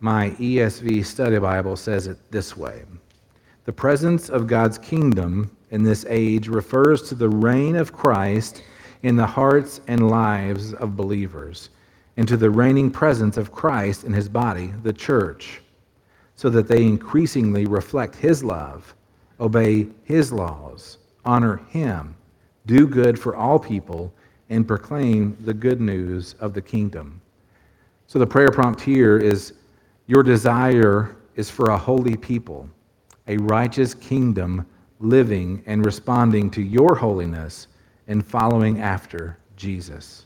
My 0.00 0.30
ESV 0.32 1.04
study 1.04 1.38
Bible 1.38 1.76
says 1.76 2.06
it 2.06 2.18
this 2.30 2.56
way 2.56 2.84
the 3.64 3.72
presence 3.72 4.30
of 4.30 4.46
God's 4.46 4.78
kingdom 4.78 5.54
in 5.70 5.82
this 5.82 6.06
age 6.08 6.48
refers 6.48 7.02
to 7.08 7.14
the 7.14 7.28
reign 7.28 7.76
of 7.76 7.92
Christ 7.92 8.62
in 9.02 9.16
the 9.16 9.26
hearts 9.26 9.82
and 9.86 10.08
lives 10.08 10.72
of 10.74 10.96
believers, 10.96 11.68
into 12.18 12.36
the 12.36 12.50
reigning 12.50 12.90
presence 12.90 13.36
of 13.36 13.52
Christ 13.52 14.02
in 14.02 14.12
his 14.12 14.28
body, 14.28 14.74
the 14.82 14.92
church, 14.92 15.60
so 16.34 16.50
that 16.50 16.66
they 16.66 16.82
increasingly 16.82 17.64
reflect 17.66 18.16
his 18.16 18.42
love, 18.42 18.92
obey 19.38 19.86
his 20.02 20.32
laws, 20.32 20.98
honor 21.24 21.58
him, 21.68 22.16
do 22.66 22.88
good 22.88 23.16
for 23.16 23.36
all 23.36 23.56
people, 23.56 24.12
and 24.50 24.66
proclaim 24.66 25.36
the 25.44 25.54
good 25.54 25.80
news 25.80 26.34
of 26.40 26.54
the 26.54 26.60
kingdom. 26.60 27.20
So 28.08 28.18
the 28.18 28.26
prayer 28.26 28.50
prompt 28.50 28.80
here 28.80 29.18
is 29.18 29.52
Your 30.08 30.24
desire 30.24 31.14
is 31.36 31.48
for 31.48 31.70
a 31.70 31.78
holy 31.78 32.16
people, 32.16 32.68
a 33.28 33.36
righteous 33.36 33.94
kingdom 33.94 34.66
living 34.98 35.62
and 35.66 35.86
responding 35.86 36.50
to 36.50 36.62
your 36.62 36.96
holiness 36.96 37.68
and 38.08 38.26
following 38.26 38.80
after 38.80 39.38
Jesus. 39.54 40.24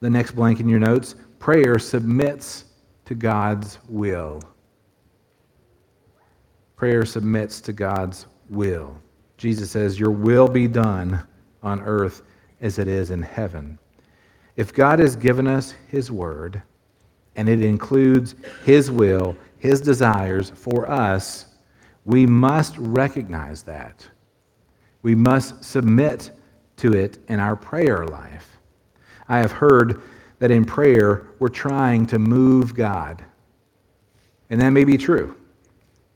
The 0.00 0.10
next 0.10 0.32
blank 0.32 0.60
in 0.60 0.68
your 0.68 0.78
notes 0.78 1.14
prayer 1.38 1.78
submits 1.78 2.64
to 3.04 3.14
God's 3.14 3.78
will. 3.88 4.42
Prayer 6.76 7.04
submits 7.04 7.60
to 7.62 7.72
God's 7.72 8.26
will. 8.48 8.96
Jesus 9.36 9.70
says, 9.70 9.98
Your 9.98 10.10
will 10.10 10.48
be 10.48 10.66
done 10.66 11.26
on 11.62 11.80
earth 11.80 12.22
as 12.60 12.78
it 12.78 12.88
is 12.88 13.10
in 13.10 13.22
heaven. 13.22 13.78
If 14.56 14.72
God 14.72 14.98
has 14.98 15.16
given 15.16 15.46
us 15.46 15.74
His 15.88 16.10
word, 16.10 16.62
and 17.36 17.48
it 17.48 17.62
includes 17.62 18.34
His 18.64 18.90
will, 18.90 19.36
His 19.58 19.80
desires 19.80 20.50
for 20.50 20.90
us, 20.90 21.46
we 22.04 22.26
must 22.26 22.76
recognize 22.78 23.62
that. 23.64 24.06
We 25.02 25.14
must 25.14 25.62
submit 25.64 26.30
to 26.76 26.92
it 26.92 27.18
in 27.28 27.40
our 27.40 27.56
prayer 27.56 28.06
life. 28.06 28.59
I 29.30 29.38
have 29.38 29.52
heard 29.52 30.02
that 30.40 30.50
in 30.50 30.64
prayer, 30.64 31.28
we're 31.38 31.48
trying 31.48 32.04
to 32.06 32.18
move 32.18 32.74
God. 32.74 33.24
And 34.50 34.60
that 34.60 34.70
may 34.70 34.82
be 34.82 34.98
true, 34.98 35.36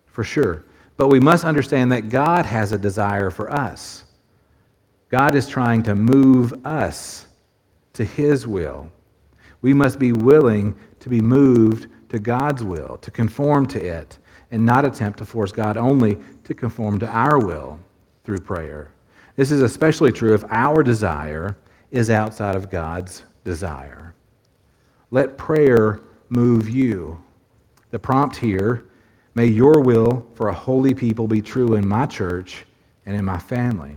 for 0.07 0.25
sure. 0.25 0.65
But 0.97 1.09
we 1.09 1.21
must 1.21 1.45
understand 1.45 1.93
that 1.93 2.09
God 2.09 2.45
has 2.45 2.73
a 2.73 2.79
desire 2.79 3.31
for 3.31 3.53
us. 3.53 4.05
God 5.11 5.37
is 5.37 5.47
trying 5.47 5.85
to 5.85 5.95
move 5.95 6.67
us 6.67 7.27
to 7.93 8.05
His 8.05 8.49
will. 8.49 8.91
We 9.63 9.73
must 9.73 10.01
be 10.01 10.11
willing 10.13 10.75
to 10.99 11.09
be 11.09 11.21
moved 11.21 11.87
to 12.09 12.19
God's 12.19 12.65
will, 12.65 12.99
to 12.99 13.13
conform 13.13 13.67
to 13.69 13.81
it, 13.81 14.19
and 14.51 14.67
not 14.67 14.85
attempt 14.85 15.21
to 15.21 15.25
force 15.25 15.53
God 15.53 15.77
only 15.77 16.19
to 16.43 16.53
conform 16.53 16.99
to 16.99 17.07
our 17.07 17.39
will 17.39 17.79
through 18.25 18.41
prayer. 18.41 18.91
This 19.37 19.53
is 19.53 19.63
especially 19.63 20.11
true 20.11 20.35
if 20.35 20.43
our 20.51 20.83
desire 20.83 21.57
is 21.91 22.11
outside 22.11 22.57
of 22.57 22.71
God's 22.71 23.23
desire. 23.45 24.15
Let 25.11 25.39
prayer 25.39 26.01
move 26.29 26.69
you. 26.69 27.23
The 27.91 27.99
prompt 27.99 28.37
here 28.37 28.85
May 29.35 29.47
your 29.47 29.81
will 29.81 30.27
for 30.35 30.49
a 30.49 30.55
holy 30.55 30.95
people 30.95 31.27
be 31.27 31.43
true 31.43 31.75
in 31.75 31.87
my 31.87 32.07
church 32.07 32.65
and 33.05 33.17
in 33.17 33.25
my 33.25 33.39
family. 33.39 33.97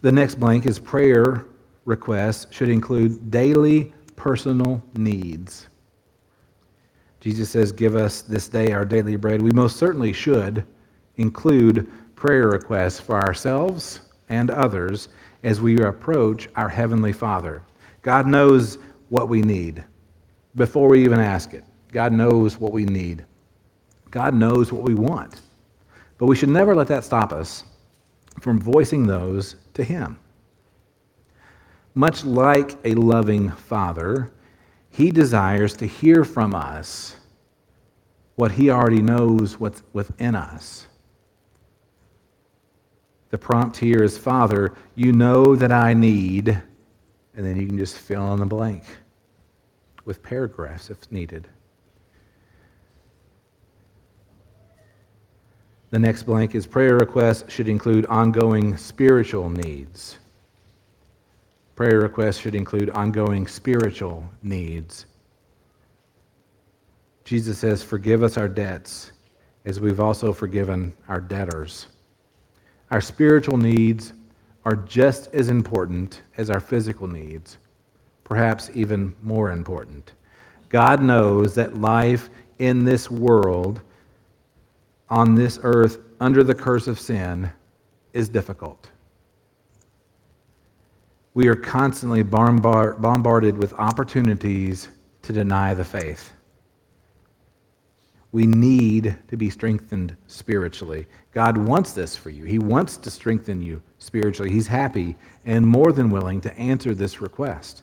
The 0.00 0.10
next 0.10 0.40
blank 0.40 0.66
is 0.66 0.80
prayer 0.80 1.46
requests 1.84 2.52
should 2.52 2.68
include 2.68 3.30
daily 3.30 3.92
personal 4.16 4.82
needs. 4.96 5.68
Jesus 7.20 7.50
says, 7.50 7.70
Give 7.70 7.94
us 7.94 8.22
this 8.22 8.48
day 8.48 8.72
our 8.72 8.84
daily 8.84 9.14
bread. 9.14 9.40
We 9.40 9.52
most 9.52 9.76
certainly 9.76 10.12
should 10.12 10.66
include 11.18 11.88
prayer 12.16 12.48
requests 12.48 12.98
for 12.98 13.20
ourselves 13.20 14.00
and 14.32 14.50
others 14.50 15.08
as 15.44 15.60
we 15.60 15.78
approach 15.78 16.48
our 16.56 16.68
Heavenly 16.68 17.12
Father. 17.12 17.62
God 18.00 18.26
knows 18.26 18.78
what 19.10 19.28
we 19.28 19.42
need 19.42 19.84
before 20.56 20.88
we 20.88 21.04
even 21.04 21.20
ask 21.20 21.52
it. 21.52 21.64
God 21.92 22.12
knows 22.12 22.58
what 22.58 22.72
we 22.72 22.84
need. 22.84 23.26
God 24.10 24.34
knows 24.34 24.72
what 24.72 24.82
we 24.82 24.94
want. 24.94 25.42
But 26.16 26.26
we 26.26 26.36
should 26.36 26.48
never 26.48 26.74
let 26.74 26.88
that 26.88 27.04
stop 27.04 27.32
us 27.32 27.64
from 28.40 28.58
voicing 28.58 29.06
those 29.06 29.56
to 29.74 29.84
Him. 29.84 30.18
Much 31.94 32.24
like 32.24 32.76
a 32.84 32.94
loving 32.94 33.50
father, 33.50 34.32
He 34.88 35.10
desires 35.10 35.76
to 35.76 35.86
hear 35.86 36.24
from 36.24 36.54
us 36.54 37.16
what 38.36 38.52
He 38.52 38.70
already 38.70 39.02
knows 39.02 39.60
what's 39.60 39.82
within 39.92 40.34
us. 40.34 40.86
The 43.32 43.38
prompt 43.38 43.78
here 43.78 44.02
is 44.02 44.18
Father, 44.18 44.74
you 44.94 45.10
know 45.10 45.56
that 45.56 45.72
I 45.72 45.94
need, 45.94 46.48
and 46.50 47.46
then 47.46 47.58
you 47.58 47.66
can 47.66 47.78
just 47.78 47.96
fill 47.96 48.34
in 48.34 48.40
the 48.40 48.44
blank 48.46 48.84
with 50.04 50.22
paragraphs 50.22 50.90
if 50.90 51.10
needed. 51.10 51.48
The 55.92 55.98
next 55.98 56.24
blank 56.24 56.54
is 56.54 56.66
prayer 56.66 56.96
requests 56.96 57.50
should 57.50 57.70
include 57.70 58.04
ongoing 58.06 58.76
spiritual 58.76 59.48
needs. 59.48 60.18
Prayer 61.74 62.00
requests 62.00 62.36
should 62.36 62.54
include 62.54 62.90
ongoing 62.90 63.46
spiritual 63.46 64.28
needs. 64.42 65.06
Jesus 67.24 67.56
says, 67.56 67.82
Forgive 67.82 68.22
us 68.22 68.36
our 68.36 68.48
debts 68.48 69.12
as 69.64 69.80
we've 69.80 70.00
also 70.00 70.34
forgiven 70.34 70.92
our 71.08 71.20
debtors. 71.20 71.86
Our 72.92 73.00
spiritual 73.00 73.56
needs 73.56 74.12
are 74.66 74.76
just 74.76 75.32
as 75.32 75.48
important 75.48 76.20
as 76.36 76.50
our 76.50 76.60
physical 76.60 77.08
needs, 77.08 77.56
perhaps 78.22 78.70
even 78.74 79.14
more 79.22 79.50
important. 79.50 80.12
God 80.68 81.02
knows 81.02 81.54
that 81.54 81.78
life 81.78 82.28
in 82.58 82.84
this 82.84 83.10
world 83.10 83.80
on 85.08 85.34
this 85.34 85.58
earth 85.62 86.00
under 86.20 86.44
the 86.44 86.54
curse 86.54 86.86
of 86.86 87.00
sin 87.00 87.50
is 88.12 88.28
difficult. 88.28 88.90
We 91.32 91.48
are 91.48 91.56
constantly 91.56 92.22
bombarded 92.22 93.56
with 93.56 93.72
opportunities 93.72 94.88
to 95.22 95.32
deny 95.32 95.72
the 95.72 95.84
faith. 95.84 96.34
We 98.32 98.46
need 98.46 99.16
to 99.28 99.36
be 99.36 99.50
strengthened 99.50 100.16
spiritually. 100.26 101.06
God 101.32 101.58
wants 101.58 101.92
this 101.92 102.16
for 102.16 102.30
you. 102.30 102.44
He 102.44 102.58
wants 102.58 102.96
to 102.96 103.10
strengthen 103.10 103.62
you 103.62 103.82
spiritually. 103.98 104.50
He's 104.50 104.66
happy 104.66 105.16
and 105.44 105.66
more 105.66 105.92
than 105.92 106.10
willing 106.10 106.40
to 106.40 106.58
answer 106.58 106.94
this 106.94 107.20
request. 107.20 107.82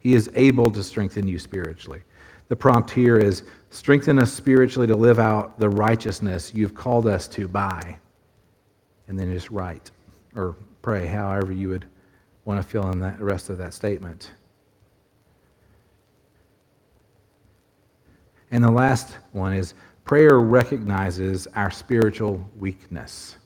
He 0.00 0.14
is 0.14 0.28
able 0.34 0.70
to 0.72 0.82
strengthen 0.82 1.28
you 1.28 1.38
spiritually. 1.38 2.02
The 2.48 2.56
prompt 2.56 2.90
here 2.90 3.18
is 3.18 3.44
strengthen 3.70 4.18
us 4.18 4.32
spiritually 4.32 4.86
to 4.88 4.96
live 4.96 5.18
out 5.18 5.58
the 5.58 5.70
righteousness 5.70 6.52
you've 6.54 6.74
called 6.74 7.06
us 7.06 7.26
to 7.28 7.48
by. 7.48 7.96
And 9.08 9.18
then 9.18 9.32
just 9.32 9.50
write 9.50 9.92
or 10.34 10.56
pray, 10.82 11.06
however 11.06 11.52
you 11.52 11.68
would 11.68 11.86
want 12.44 12.60
to 12.60 12.68
fill 12.68 12.90
in 12.90 12.98
the 12.98 13.14
rest 13.18 13.48
of 13.48 13.58
that 13.58 13.72
statement. 13.72 14.32
And 18.54 18.62
the 18.62 18.70
last 18.70 19.16
one 19.32 19.52
is 19.52 19.74
prayer 20.04 20.38
recognizes 20.38 21.48
our 21.56 21.72
spiritual 21.72 22.48
weakness. 22.56 23.36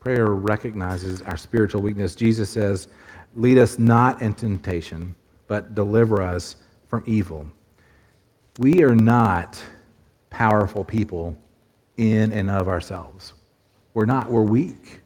Prayer 0.00 0.26
recognizes 0.26 1.22
our 1.22 1.36
spiritual 1.36 1.82
weakness. 1.82 2.16
Jesus 2.16 2.50
says, 2.50 2.88
Lead 3.36 3.58
us 3.58 3.78
not 3.78 4.22
in 4.22 4.34
temptation, 4.34 5.14
but 5.46 5.76
deliver 5.76 6.20
us 6.20 6.56
from 6.88 7.04
evil. 7.06 7.46
We 8.58 8.82
are 8.82 8.96
not 8.96 9.62
powerful 10.30 10.82
people 10.82 11.38
in 11.96 12.32
and 12.32 12.50
of 12.50 12.66
ourselves. 12.66 13.34
We're 13.94 14.04
not, 14.04 14.28
we're 14.28 14.42
weak. 14.42 15.00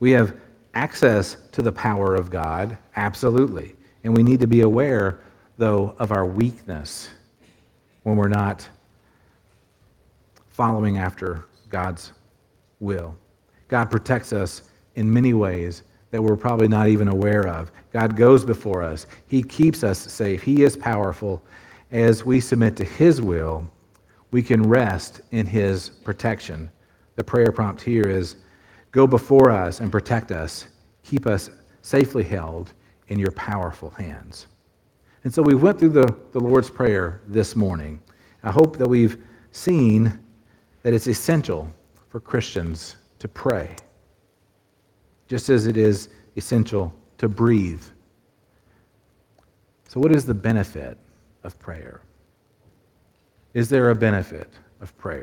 We 0.00 0.10
have 0.10 0.36
access 0.74 1.38
to 1.52 1.62
the 1.62 1.72
power 1.72 2.14
of 2.14 2.28
God, 2.28 2.76
absolutely. 2.96 3.74
And 4.02 4.14
we 4.14 4.22
need 4.22 4.40
to 4.40 4.46
be 4.46 4.60
aware, 4.60 5.20
though, 5.56 5.96
of 5.98 6.12
our 6.12 6.26
weakness 6.26 7.08
when 8.04 8.16
we're 8.16 8.28
not 8.28 8.68
following 10.48 10.98
after 10.98 11.44
God's 11.68 12.12
will. 12.78 13.16
God 13.68 13.90
protects 13.90 14.32
us 14.32 14.62
in 14.94 15.12
many 15.12 15.34
ways 15.34 15.82
that 16.12 16.22
we're 16.22 16.36
probably 16.36 16.68
not 16.68 16.88
even 16.88 17.08
aware 17.08 17.48
of. 17.48 17.72
God 17.92 18.16
goes 18.16 18.44
before 18.44 18.82
us, 18.84 19.06
He 19.26 19.42
keeps 19.42 19.82
us 19.82 19.98
safe, 19.98 20.42
He 20.42 20.62
is 20.62 20.76
powerful, 20.76 21.42
as 21.90 22.24
we 22.24 22.40
submit 22.40 22.76
to 22.76 22.84
His 22.84 23.20
will, 23.20 23.68
we 24.30 24.42
can 24.42 24.62
rest 24.62 25.20
in 25.32 25.46
His 25.46 25.90
protection. 25.90 26.70
The 27.16 27.24
prayer 27.24 27.52
prompt 27.52 27.82
here 27.82 28.08
is 28.08 28.36
Go 28.92 29.08
before 29.08 29.50
us 29.50 29.80
and 29.80 29.90
protect 29.90 30.30
us. 30.30 30.68
Keep 31.02 31.26
us 31.26 31.50
safely 31.82 32.22
held 32.22 32.72
in 33.08 33.18
your 33.18 33.32
powerful 33.32 33.90
hands. 33.90 34.46
And 35.24 35.32
so 35.32 35.42
we 35.42 35.54
went 35.54 35.78
through 35.78 35.90
the, 35.90 36.14
the 36.32 36.40
Lord's 36.40 36.68
Prayer 36.68 37.22
this 37.26 37.56
morning. 37.56 38.00
I 38.42 38.50
hope 38.50 38.76
that 38.76 38.86
we've 38.86 39.24
seen 39.52 40.18
that 40.82 40.92
it's 40.92 41.06
essential 41.06 41.72
for 42.10 42.20
Christians 42.20 42.96
to 43.18 43.26
pray, 43.26 43.74
just 45.26 45.48
as 45.48 45.66
it 45.66 45.78
is 45.78 46.10
essential 46.36 46.94
to 47.16 47.28
breathe. 47.28 47.82
So, 49.88 49.98
what 49.98 50.12
is 50.12 50.26
the 50.26 50.34
benefit 50.34 50.98
of 51.42 51.58
prayer? 51.58 52.02
Is 53.54 53.70
there 53.70 53.90
a 53.90 53.94
benefit 53.94 54.50
of 54.82 54.96
prayer? 54.98 55.22